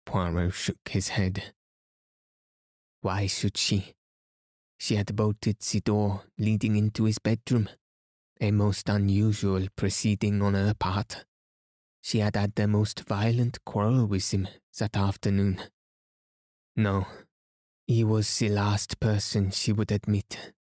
Poirot 0.06 0.54
shook 0.54 0.90
his 0.90 1.10
head. 1.10 1.54
Why 3.08 3.28
should 3.28 3.56
she? 3.56 3.94
She 4.78 4.98
had 4.98 5.16
bolted 5.16 5.62
the 5.62 5.80
door 5.80 6.24
leading 6.38 6.76
into 6.76 7.06
his 7.06 7.20
bedroom, 7.20 7.70
a 8.42 8.52
most 8.52 8.90
unusual 8.90 9.66
proceeding 9.78 10.42
on 10.42 10.56
her 10.56 10.74
part. 10.74 11.24
She 12.02 12.20
had 12.20 12.36
had 12.36 12.56
the 12.56 12.68
most 12.68 13.08
violent 13.08 13.64
quarrel 13.64 14.06
with 14.08 14.30
him 14.34 14.50
that 14.78 14.98
afternoon. 14.98 15.62
No, 16.76 17.08
he 17.88 18.04
was 18.04 18.28
the 18.40 18.50
last 18.50 19.00
person 19.00 19.52
she 19.52 19.72
would 19.72 19.94
admit. 19.94 20.52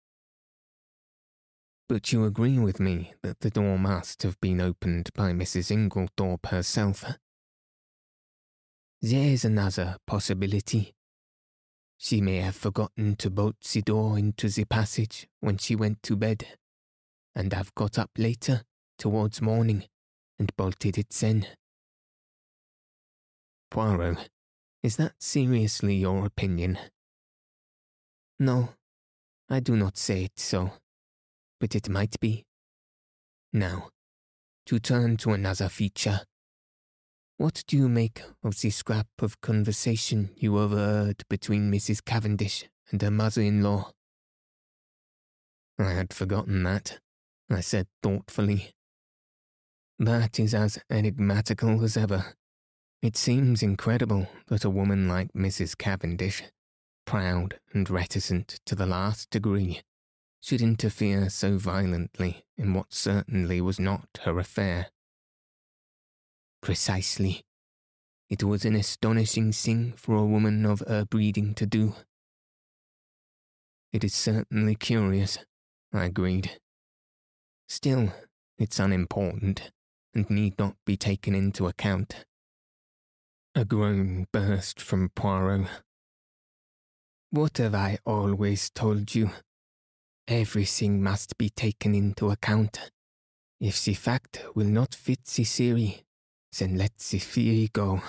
But 1.88 2.12
you 2.12 2.24
agree 2.24 2.61
with 2.61 2.78
me 2.78 3.12
that 3.24 3.40
the 3.40 3.50
door 3.50 3.76
must 3.76 4.22
have 4.22 4.40
been 4.40 4.61
opened 4.61 5.11
by 5.14 5.32
Mrs. 5.32 5.72
Inglethorpe 5.72 6.46
herself. 6.46 7.04
There's 9.02 9.44
another 9.44 9.96
possibility. 10.06 10.95
She 11.98 12.20
may 12.20 12.37
have 12.37 12.56
forgotten 12.56 13.16
to 13.16 13.30
bolt 13.30 13.61
the 13.61 13.82
door 13.82 14.18
into 14.18 14.48
the 14.48 14.64
passage 14.64 15.26
when 15.40 15.59
she 15.59 15.74
went 15.74 16.02
to 16.04 16.16
bed, 16.16 16.46
and 17.35 17.52
have 17.52 17.74
got 17.74 17.98
up 17.98 18.11
later, 18.18 18.62
towards 18.98 19.40
morning, 19.40 19.85
and 20.38 20.54
bolted 20.56 20.98
it 20.98 21.11
then. 21.11 21.46
Poirot, 23.70 24.28
is 24.82 24.96
that 24.96 25.14
seriously 25.18 25.96
your 25.96 26.26
opinion? 26.26 26.78
No, 28.38 28.74
I 29.48 29.61
do 29.61 29.76
not 29.76 29.96
say 29.96 30.24
it 30.24 30.38
so, 30.38 30.72
but 31.59 31.74
it 31.74 31.88
might 31.88 32.20
be. 32.20 32.44
Now, 33.52 33.90
to 34.66 34.78
turn 34.78 35.16
to 35.18 35.32
another 35.32 35.68
feature. 35.68 36.20
What 37.38 37.64
do 37.66 37.77
you 37.77 37.88
make 37.88 38.22
of 38.42 38.61
the 38.61 38.70
scrap 38.70 39.09
of 39.20 39.40
conversation 39.40 40.31
you 40.37 40.59
overheard 40.59 41.25
between 41.29 41.70
Mrs. 41.70 42.05
Cavendish 42.05 42.64
and 42.90 43.01
her 43.03 43.11
mother-in-law? 43.11 43.92
I 45.79 45.92
had 45.92 46.12
forgotten 46.12 46.62
that, 46.62 46.99
I 47.51 47.61
said 47.61 47.88
thoughtfully. 48.03 48.75
That 49.99 50.40
is 50.40 50.55
as 50.55 50.79
enigmatical 50.90 51.85
as 51.85 51.96
ever. 51.96 52.35
It 53.03 53.16
seems 53.16 53.62
incredible 53.62 54.29
that 54.49 54.64
a 54.64 54.70
woman 54.70 55.07
like 55.09 55.33
Mrs. 55.35 55.77
Cavendish 55.77 56.42
proud 57.07 57.59
and 57.72 57.88
reticent 57.88 58.61
to 58.66 58.75
the 58.75 58.85
last 58.85 59.31
degree, 59.31 59.81
should 60.42 60.61
interfere 60.61 61.31
so 61.31 61.57
violently 61.57 62.44
in 62.59 62.75
what 62.75 62.92
certainly 62.92 63.61
was 63.61 63.81
not 63.81 64.09
her 64.25 64.38
affair. 64.38 64.88
Precisely. 66.66 67.44
It 68.29 68.42
was 68.42 68.64
an 68.64 68.74
astonishing 68.74 69.52
thing 69.52 69.92
for 69.96 70.16
a 70.16 70.26
woman 70.26 70.66
of 70.66 70.83
her 70.88 71.05
breeding 71.05 71.55
to 71.55 71.64
do. 71.64 71.94
It 73.92 74.02
is 74.02 74.12
certainly 74.12 74.74
curious, 74.74 75.38
I 75.92 76.07
agreed. 76.07 76.59
Still, 77.68 78.12
it's 78.59 78.81
unimportant 78.81 79.70
and 80.12 80.29
need 80.29 80.59
not 80.59 80.74
be 80.85 80.96
taken 80.96 81.37
into 81.37 81.68
account. 81.68 82.24
A 83.55 83.64
groan 83.64 84.26
burst 84.33 84.81
from 84.81 85.11
Poirot 85.11 85.68
what 87.31 87.59
have 87.59 87.76
I 87.76 87.99
always 88.05 88.70
told 88.70 89.14
you? 89.14 89.30
Everything 90.26 91.01
must 91.01 91.38
be 91.38 91.49
taken 91.49 91.95
into 91.95 92.30
account. 92.30 92.91
If 93.61 93.84
the 93.84 93.95
fact 93.95 94.43
will 94.57 94.66
not 94.66 94.97
fit 94.97 95.24
the 95.26 95.45
theory, 95.45 96.05
then 96.59 96.76
let 96.76 96.96
the 96.98 97.18
theory 97.18 97.70
go. 97.72 98.02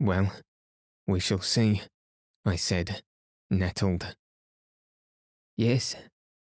Well, 0.00 0.32
we 1.06 1.20
shall 1.20 1.40
see, 1.40 1.82
I 2.44 2.56
said, 2.56 3.02
nettled. 3.50 4.14
Yes, 5.56 5.96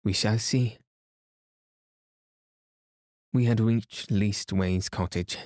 we 0.04 0.12
shall 0.12 0.38
see. 0.38 0.78
We 3.32 3.46
had 3.46 3.60
reached 3.60 4.10
Leastways 4.10 4.90
cottage, 4.90 5.38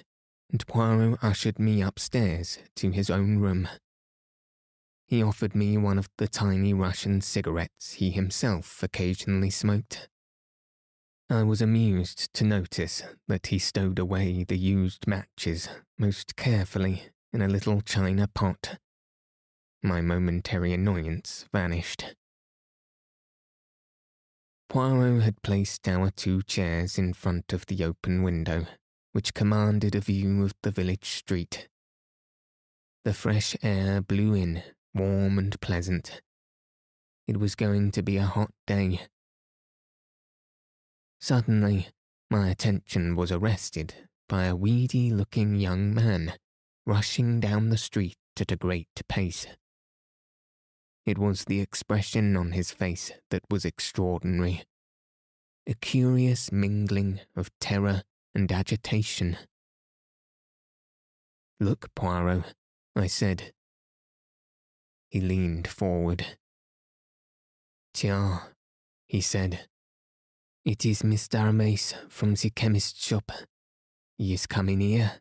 and 0.50 0.66
Poirot 0.66 1.18
ushered 1.22 1.59
me 1.59 1.82
upstairs 1.82 2.59
to 2.76 2.90
his 2.90 3.11
own 3.11 3.38
room 3.38 3.68
he 5.07 5.22
offered 5.22 5.54
me 5.54 5.78
one 5.78 5.98
of 5.98 6.09
the 6.18 6.26
tiny 6.26 6.74
Russian 6.74 7.20
cigarettes 7.20 7.92
he 7.94 8.11
himself 8.11 8.82
occasionally 8.82 9.50
smoked. 9.50 10.09
I 11.29 11.43
was 11.43 11.61
amused 11.61 12.33
to 12.35 12.45
notice 12.45 13.03
that 13.27 13.49
he 13.49 13.59
stowed 13.59 13.99
away 13.99 14.45
the 14.45 14.57
used 14.57 15.09
matches 15.09 15.68
most 15.99 16.37
carefully 16.37 17.03
in 17.33 17.43
a 17.43 17.49
little 17.49 17.81
china 17.81 18.29
pot. 18.29 18.79
my 19.83 20.01
momentary 20.01 20.72
annoyance 20.72 21.47
vanished. 21.53 22.14
Poirot 24.68 25.22
had 25.22 25.43
placed 25.43 25.89
our 25.89 26.11
two 26.11 26.43
chairs 26.43 26.97
in 26.97 27.12
front 27.12 27.53
of 27.53 27.66
the 27.66 27.83
open 27.85 28.22
window, 28.22 28.66
which 29.12 29.35
commanded 29.35 29.95
a 29.95 30.01
view 30.01 30.45
of 30.45 30.55
the 30.62 30.70
village 30.70 31.09
street. 31.09 31.68
The 33.05 33.14
fresh 33.14 33.57
air 33.62 34.01
blew 34.01 34.35
in, 34.35 34.62
warm 34.95 35.39
and 35.39 35.61
pleasant. 35.61 36.20
It 37.27 37.39
was 37.39 37.55
going 37.55 37.91
to 37.93 38.03
be 38.03 38.16
a 38.16 38.24
hot 38.24 38.53
day. 38.66 39.01
Suddenly, 41.21 41.89
my 42.31 42.49
attention 42.51 43.17
was 43.17 43.33
arrested 43.33 43.95
by 44.29 44.45
a 44.45 44.57
weedy 44.57 45.11
looking 45.11 45.57
young 45.57 45.95
man 45.95 46.35
rushing 46.85 47.41
down 47.41 47.69
the 47.69 47.77
street 47.77 48.17
at 48.41 48.53
a 48.53 48.57
great 48.57 48.89
pace. 49.09 49.47
It 51.05 51.19
was 51.19 51.45
the 51.45 51.61
expression 51.61 52.37
on 52.37 52.53
his 52.53 52.71
face 52.73 53.12
that 53.31 53.43
was 53.49 53.64
extraordinary. 53.64 54.64
A 55.67 55.75
curious 55.75 56.53
mingling 56.53 57.21
of 57.37 57.51
terror 57.61 58.03
and 58.35 58.51
agitation. 58.51 59.37
Look, 61.59 61.93
Poirot, 61.95 62.55
I 62.95 63.07
said. 63.07 63.53
He 65.11 65.21
leaned 65.21 65.69
forward. 65.69 66.39
Tiens, 67.95 68.41
he 69.09 69.21
said. 69.21 69.67
It 70.67 70.85
is 70.85 71.03
Mr. 71.03 71.55
Mace 71.55 71.95
from 72.09 72.35
the 72.35 72.51
chemist's 72.51 73.07
shop. 73.07 73.31
He 74.19 74.35
is 74.35 74.49
coming 74.49 74.81
here. 74.81 75.21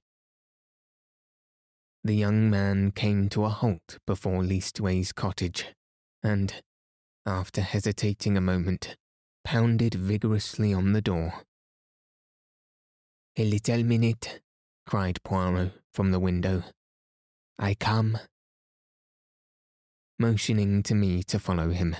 The 2.04 2.16
young 2.16 2.50
man 2.50 2.90
came 2.90 3.30
to 3.30 3.46
a 3.46 3.50
halt 3.50 4.00
before 4.08 4.42
Leastways 4.42 5.14
cottage, 5.14 5.68
and, 6.24 6.64
after 7.28 7.62
hesitating 7.62 8.36
a 8.36 8.42
moment, 8.42 8.98
pounded 9.44 9.94
vigorously 9.94 10.74
on 10.74 10.94
the 10.94 11.02
door. 11.02 11.44
A 13.38 13.46
little 13.46 13.84
minute, 13.84 14.42
cried 14.88 15.22
Poirot 15.24 15.74
from 15.94 16.10
the 16.10 16.20
window. 16.20 16.64
I 17.60 17.76
come. 17.76 18.18
Motioning 20.18 20.82
to 20.82 20.96
me 20.96 21.22
to 21.22 21.38
follow 21.38 21.70
him, 21.70 21.96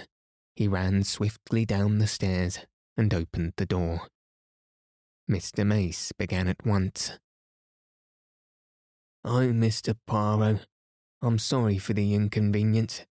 he 0.56 0.68
ran 0.68 1.04
swiftly 1.04 1.64
down 1.64 2.00
the 2.00 2.08
stairs 2.08 2.58
and 2.98 3.14
opened 3.14 3.54
the 3.58 3.66
door. 3.66 4.08
Mr. 5.30 5.66
Mace 5.66 6.12
began 6.12 6.48
at 6.48 6.66
once. 6.66 7.18
I'm 9.24 9.60
Mr. 9.60 9.96
Poirot. 10.06 10.68
I'm 11.22 11.40
sorry 11.40 11.80
for 11.80 11.94
the 11.94 12.14
inconvenience, 12.14 13.06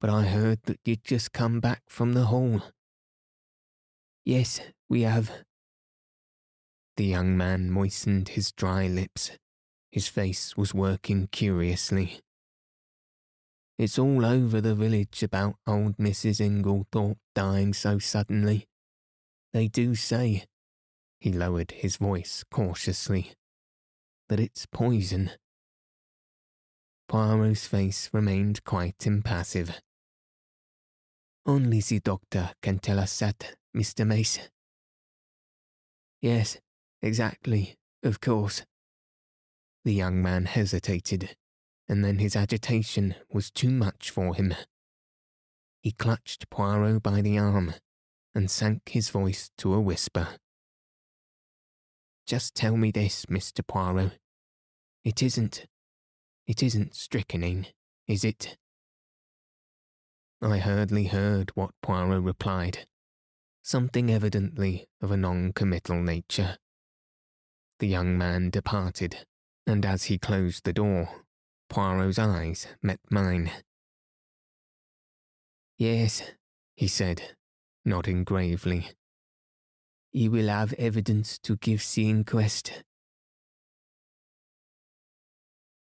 but 0.00 0.10
I 0.10 0.22
heard 0.22 0.60
that 0.64 0.78
you'd 0.84 1.02
just 1.02 1.32
come 1.32 1.58
back 1.58 1.82
from 1.88 2.12
the 2.12 2.26
hall. 2.26 2.62
Yes, 4.24 4.60
we 4.88 5.02
have. 5.02 5.30
The 6.96 7.04
young 7.04 7.36
man 7.36 7.70
moistened 7.70 8.30
his 8.30 8.52
dry 8.52 8.86
lips. 8.86 9.32
His 9.90 10.08
face 10.08 10.56
was 10.56 10.72
working 10.72 11.28
curiously. 11.32 12.20
It's 13.78 13.98
all 13.98 14.24
over 14.24 14.60
the 14.60 14.74
village 14.74 15.22
about 15.22 15.56
old 15.66 15.98
Mrs. 15.98 16.40
Inglethorpe 16.40 17.18
dying 17.34 17.74
so 17.74 17.98
suddenly. 17.98 18.66
They 19.56 19.68
do 19.68 19.94
say, 19.94 20.44
he 21.18 21.32
lowered 21.32 21.70
his 21.70 21.96
voice 21.96 22.44
cautiously, 22.50 23.32
that 24.28 24.38
it's 24.38 24.66
poison. 24.66 25.30
Poirot's 27.08 27.66
face 27.66 28.10
remained 28.12 28.64
quite 28.64 29.06
impassive. 29.06 29.80
Only 31.46 31.80
the 31.80 32.00
doctor 32.00 32.50
can 32.60 32.80
tell 32.80 33.00
us 33.00 33.18
that, 33.20 33.56
Mr. 33.74 34.06
Mace. 34.06 34.40
Yes, 36.20 36.58
exactly, 37.00 37.76
of 38.02 38.20
course. 38.20 38.62
The 39.86 39.94
young 39.94 40.20
man 40.20 40.44
hesitated, 40.44 41.34
and 41.88 42.04
then 42.04 42.18
his 42.18 42.36
agitation 42.36 43.14
was 43.30 43.50
too 43.50 43.70
much 43.70 44.10
for 44.10 44.34
him. 44.34 44.54
He 45.80 45.92
clutched 45.92 46.50
Poirot 46.50 47.02
by 47.02 47.22
the 47.22 47.38
arm 47.38 47.72
and 48.36 48.50
sank 48.50 48.90
his 48.90 49.08
voice 49.08 49.50
to 49.56 49.72
a 49.72 49.80
whisper. 49.80 50.28
Just 52.26 52.54
tell 52.54 52.76
me 52.76 52.90
this, 52.90 53.24
Mr. 53.26 53.66
Poirot. 53.66 54.18
It 55.04 55.22
isn't 55.22 55.64
it 56.46 56.62
isn't 56.62 56.94
strychnine, 56.94 57.68
is 58.06 58.24
it? 58.24 58.58
I 60.42 60.58
hardly 60.58 61.04
heard 61.04 61.50
what 61.54 61.70
Poirot 61.82 62.22
replied. 62.22 62.86
Something 63.62 64.10
evidently 64.10 64.86
of 65.00 65.10
a 65.10 65.16
non-committal 65.16 66.02
nature. 66.02 66.58
The 67.80 67.88
young 67.88 68.18
man 68.18 68.50
departed, 68.50 69.24
and 69.66 69.84
as 69.84 70.04
he 70.04 70.18
closed 70.18 70.64
the 70.64 70.74
door, 70.74 71.08
Poirot's 71.68 72.18
eyes 72.18 72.68
met 72.82 73.00
mine. 73.10 73.50
Yes, 75.78 76.22
he 76.76 76.86
said, 76.86 77.35
nodding 77.86 78.24
gravely. 78.24 78.88
He 80.10 80.28
will 80.28 80.48
have 80.48 80.72
evidence 80.74 81.38
to 81.38 81.56
give 81.56 81.86
the 81.94 82.10
inquest. 82.10 82.82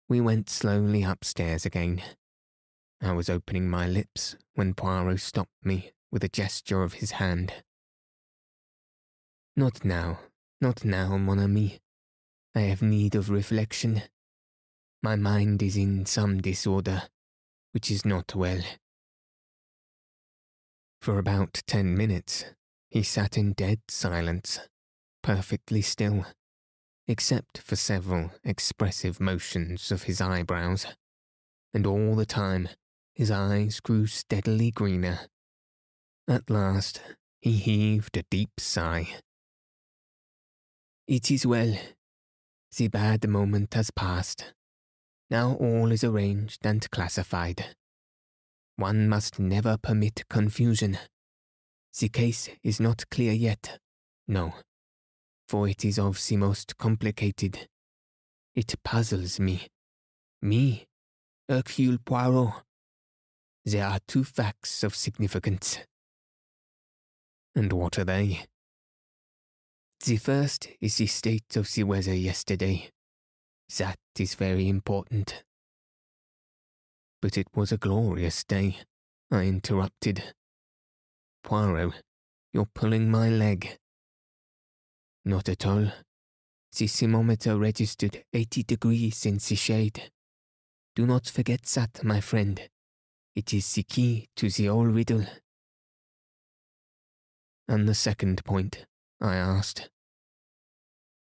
We 0.07 0.21
went 0.21 0.49
slowly 0.49 1.03
upstairs 1.03 1.65
again. 1.65 2.01
I 3.01 3.11
was 3.11 3.29
opening 3.29 3.69
my 3.69 3.87
lips 3.87 4.35
when 4.55 4.73
Poirot 4.73 5.19
stopped 5.19 5.63
me 5.63 5.91
with 6.11 6.23
a 6.23 6.29
gesture 6.29 6.83
of 6.83 6.93
his 6.93 7.11
hand. 7.11 7.53
Not 9.55 9.83
now, 9.83 10.19
not 10.61 10.85
now, 10.85 11.17
mon 11.17 11.39
ami. 11.39 11.79
I 12.55 12.61
have 12.61 12.81
need 12.81 13.15
of 13.15 13.29
reflection. 13.29 14.03
My 15.01 15.15
mind 15.15 15.63
is 15.63 15.75
in 15.75 16.05
some 16.05 16.41
disorder, 16.41 17.03
which 17.71 17.89
is 17.89 18.05
not 18.05 18.35
well. 18.35 18.61
For 21.01 21.17
about 21.17 21.63
ten 21.65 21.97
minutes, 21.97 22.45
he 22.89 23.01
sat 23.01 23.37
in 23.37 23.53
dead 23.53 23.79
silence, 23.87 24.59
perfectly 25.23 25.81
still 25.81 26.25
except 27.07 27.57
for 27.57 27.75
several 27.75 28.31
expressive 28.43 29.19
motions 29.19 29.91
of 29.91 30.03
his 30.03 30.21
eyebrows, 30.21 30.85
and 31.73 31.85
all 31.85 32.15
the 32.15 32.25
time 32.25 32.69
his 33.15 33.31
eyes 33.31 33.79
grew 33.79 34.07
steadily 34.07 34.71
greener. 34.71 35.21
At 36.27 36.49
last 36.49 37.01
he 37.41 37.53
heaved 37.53 38.15
a 38.15 38.23
deep 38.29 38.59
sigh. 38.59 39.09
It 41.07 41.31
is 41.31 41.45
well. 41.45 41.75
The 42.77 42.87
bad 42.87 43.27
moment 43.27 43.73
has 43.73 43.91
passed. 43.91 44.53
Now 45.29 45.55
all 45.55 45.91
is 45.91 46.03
arranged 46.03 46.65
and 46.65 46.89
classified. 46.91 47.75
One 48.81 49.07
must 49.07 49.39
never 49.39 49.77
permit 49.77 50.27
confusion. 50.29 50.97
The 51.99 52.09
case 52.09 52.49
is 52.63 52.79
not 52.79 53.09
clear 53.09 53.31
yet. 53.31 53.79
No 54.27 54.53
for 55.51 55.67
it 55.67 55.83
is 55.83 55.99
of 55.99 56.17
the 56.29 56.37
most 56.37 56.77
complicated. 56.77 57.67
It 58.55 58.73
puzzles 58.85 59.37
me. 59.37 59.67
Me, 60.41 60.85
Hercule 61.49 61.97
Poirot. 62.05 62.53
There 63.65 63.85
are 63.85 63.99
two 64.07 64.23
facts 64.23 64.81
of 64.81 64.95
significance. 64.95 65.79
And 67.53 67.73
what 67.73 67.99
are 67.99 68.05
they? 68.05 68.45
The 70.05 70.15
first 70.15 70.69
is 70.79 70.95
the 70.95 71.07
state 71.07 71.57
of 71.57 71.69
the 71.73 71.83
weather 71.83 72.15
yesterday. 72.15 72.89
That 73.77 73.99
is 74.17 74.35
very 74.35 74.69
important. 74.69 75.43
But 77.21 77.37
it 77.37 77.47
was 77.55 77.71
a 77.71 77.77
glorious 77.77 78.43
day, 78.43 78.77
I 79.29 79.43
interrupted. 79.43 80.33
Poirot, 81.43 81.93
you're 82.51 82.65
pulling 82.65 83.11
my 83.11 83.29
leg. 83.29 83.77
Not 85.23 85.47
at 85.47 85.65
all. 85.65 85.91
The 86.75 86.87
thermometer 86.87 87.57
registered 87.57 88.23
80 88.33 88.63
degrees 88.63 89.25
in 89.25 89.35
the 89.35 89.55
shade. 89.55 90.11
Do 90.95 91.05
not 91.05 91.27
forget 91.27 91.63
that, 91.75 92.03
my 92.03 92.21
friend. 92.21 92.69
It 93.35 93.53
is 93.53 93.71
the 93.73 93.83
key 93.83 94.27
to 94.37 94.49
the 94.49 94.65
whole 94.65 94.85
riddle. 94.85 95.25
And 97.67 97.87
the 97.87 97.95
second 97.95 98.43
point, 98.43 98.85
I 99.21 99.35
asked. 99.35 99.89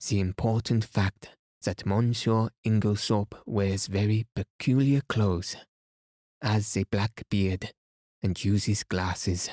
The 0.07 0.19
important 0.19 0.85
fact 0.85 1.29
that 1.63 1.85
Monsieur 1.85 2.49
Inglethorpe 2.65 3.35
wears 3.45 3.87
very 3.87 4.25
peculiar 4.35 5.01
clothes, 5.07 5.55
has 6.41 6.75
a 6.77 6.83
black 6.85 7.23
beard, 7.29 7.71
and 8.21 8.43
uses 8.43 8.83
glasses. 8.83 9.49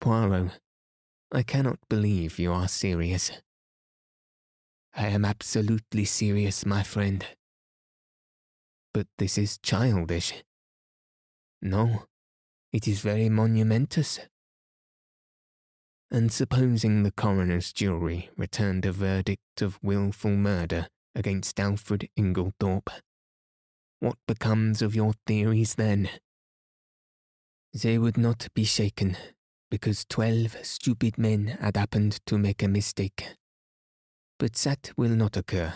Poirot 0.00 0.58
I 1.32 1.42
cannot 1.42 1.78
believe 1.88 2.38
you 2.38 2.52
are 2.52 2.68
serious. 2.68 3.30
I 4.94 5.08
am 5.08 5.24
absolutely 5.24 6.04
serious, 6.04 6.64
my 6.66 6.82
friend. 6.82 7.24
but 8.92 9.06
this 9.18 9.38
is 9.38 9.58
childish. 9.58 10.42
No, 11.62 12.06
it 12.72 12.88
is 12.88 13.00
very 13.00 13.28
monumentous. 13.28 14.18
And 16.10 16.32
supposing 16.32 17.02
the 17.02 17.10
coroner's 17.12 17.72
jury 17.72 18.30
returned 18.36 18.86
a 18.86 18.92
verdict 18.92 19.60
of 19.60 19.78
wilful 19.82 20.30
murder 20.32 20.88
against 21.14 21.60
Alfred 21.60 22.08
Inglethorpe, 22.18 22.90
what 24.00 24.16
becomes 24.26 24.82
of 24.82 24.94
your 24.94 25.12
theories 25.26 25.74
then? 25.74 26.08
They 27.74 27.98
would 27.98 28.16
not 28.16 28.48
be 28.54 28.64
shaken 28.64 29.16
because 29.70 30.04
twelve 30.08 30.56
stupid 30.62 31.18
men 31.18 31.58
had 31.60 31.76
happened 31.76 32.20
to 32.26 32.38
make 32.38 32.62
a 32.62 32.68
mistake. 32.68 33.36
But 34.38 34.54
that 34.54 34.92
will 34.96 35.10
not 35.10 35.36
occur. 35.36 35.74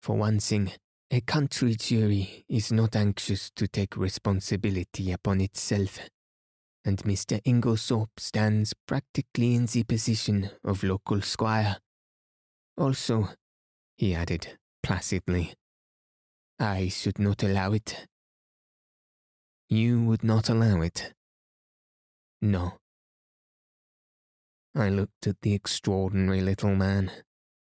For 0.00 0.16
one 0.16 0.40
thing, 0.40 0.72
a 1.10 1.20
country 1.20 1.74
jury 1.74 2.44
is 2.48 2.72
not 2.72 2.96
anxious 2.96 3.50
to 3.56 3.68
take 3.68 3.96
responsibility 3.96 5.12
upon 5.12 5.40
itself, 5.40 5.98
and 6.84 6.98
Mr. 6.98 7.40
Inglethorpe 7.44 8.18
stands 8.18 8.74
practically 8.86 9.54
in 9.54 9.66
the 9.66 9.82
position 9.84 10.50
of 10.64 10.82
local 10.82 11.20
squire. 11.22 11.76
Also, 12.76 13.28
he 13.96 14.14
added 14.14 14.58
placidly, 14.82 15.54
I 16.58 16.88
should 16.88 17.18
not 17.18 17.42
allow 17.42 17.72
it. 17.72 18.06
You 19.68 20.02
would 20.04 20.24
not 20.24 20.48
allow 20.48 20.80
it? 20.80 21.12
No. 22.40 22.78
I 24.74 24.88
looked 24.88 25.26
at 25.26 25.42
the 25.42 25.52
extraordinary 25.52 26.40
little 26.40 26.74
man, 26.74 27.10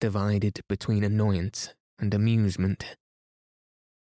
divided 0.00 0.60
between 0.68 1.02
annoyance 1.02 1.72
and 1.98 2.12
amusement. 2.12 2.96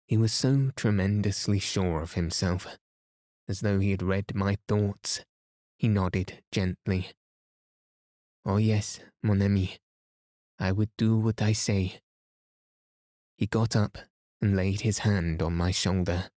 He 0.07 0.17
was 0.17 0.33
so 0.33 0.71
tremendously 0.77 1.59
sure 1.59 2.01
of 2.01 2.15
himself, 2.15 2.79
as 3.49 3.61
though 3.61 3.81
he 3.81 3.91
had 3.91 4.03
read 4.03 4.35
my 4.35 4.57
thoughts. 4.67 5.25
He 5.77 5.89
nodded 5.89 6.43
gently. 6.53 7.11
Oh, 8.47 8.57
yes, 8.57 9.01
mon 9.23 9.43
ami, 9.43 9.77
I 10.59 10.73
would 10.73 10.91
do 10.97 11.19
what 11.19 11.43
I 11.43 11.53
say. 11.53 12.01
He 13.37 13.47
got 13.47 13.77
up 13.77 13.99
and 14.41 14.57
laid 14.57 14.81
his 14.81 14.99
hand 14.99 15.43
on 15.43 15.55
my 15.55 15.71
shoulder. 15.71 16.31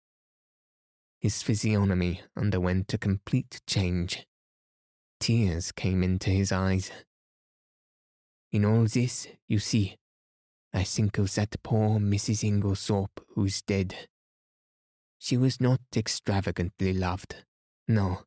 His 1.20 1.42
physiognomy 1.42 2.20
underwent 2.36 2.92
a 2.94 2.98
complete 2.98 3.61
change. 3.66 4.26
Tears 5.20 5.70
came 5.70 6.03
into 6.03 6.30
his 6.30 6.50
eyes. 6.50 6.90
In 8.50 8.64
all 8.64 8.84
this, 8.84 9.28
you 9.48 9.59
see, 9.61 9.96
I 10.74 10.82
think 10.82 11.18
of 11.18 11.32
that 11.34 11.62
poor 11.62 12.00
Mrs. 12.00 12.42
Inglethorpe 12.42 13.20
who's 13.34 13.62
dead. 13.62 14.09
She 15.18 15.36
was 15.36 15.61
not 15.61 15.80
extravagantly 15.94 16.92
loved, 16.92 17.36
no, 17.86 18.22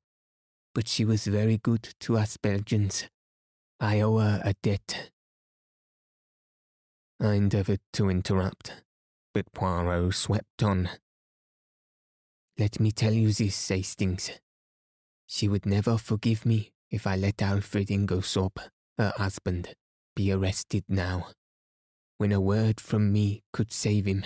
but 0.73 0.87
she 0.87 1.03
was 1.03 1.25
very 1.25 1.57
good 1.57 1.89
to 2.01 2.17
us 2.17 2.37
Belgians. 2.37 3.09
I 3.79 3.99
owe 3.99 4.19
her 4.19 4.41
a 4.45 4.53
debt. 4.63 5.11
I 7.19 7.33
endeavoured 7.33 7.81
to 7.93 8.09
interrupt, 8.09 8.83
but 9.35 9.51
Poirot 9.51 10.13
swept 10.13 10.63
on. 10.63 10.89
Let 12.57 12.79
me 12.79 12.93
tell 12.93 13.11
you 13.11 13.33
this, 13.33 13.67
Hastings. 13.67 14.31
She 15.27 15.49
would 15.49 15.65
never 15.65 15.97
forgive 15.97 16.45
me 16.45 16.71
if 16.89 17.05
I 17.05 17.17
let 17.17 17.41
Alfred 17.41 17.89
Inglethorpe, 17.89 18.61
her 18.97 19.11
husband, 19.17 19.73
be 20.15 20.31
arrested 20.31 20.85
now, 20.87 21.31
when 22.17 22.31
a 22.31 22.39
word 22.39 22.79
from 22.79 23.11
me 23.11 23.43
could 23.51 23.73
save 23.73 24.05
him 24.05 24.23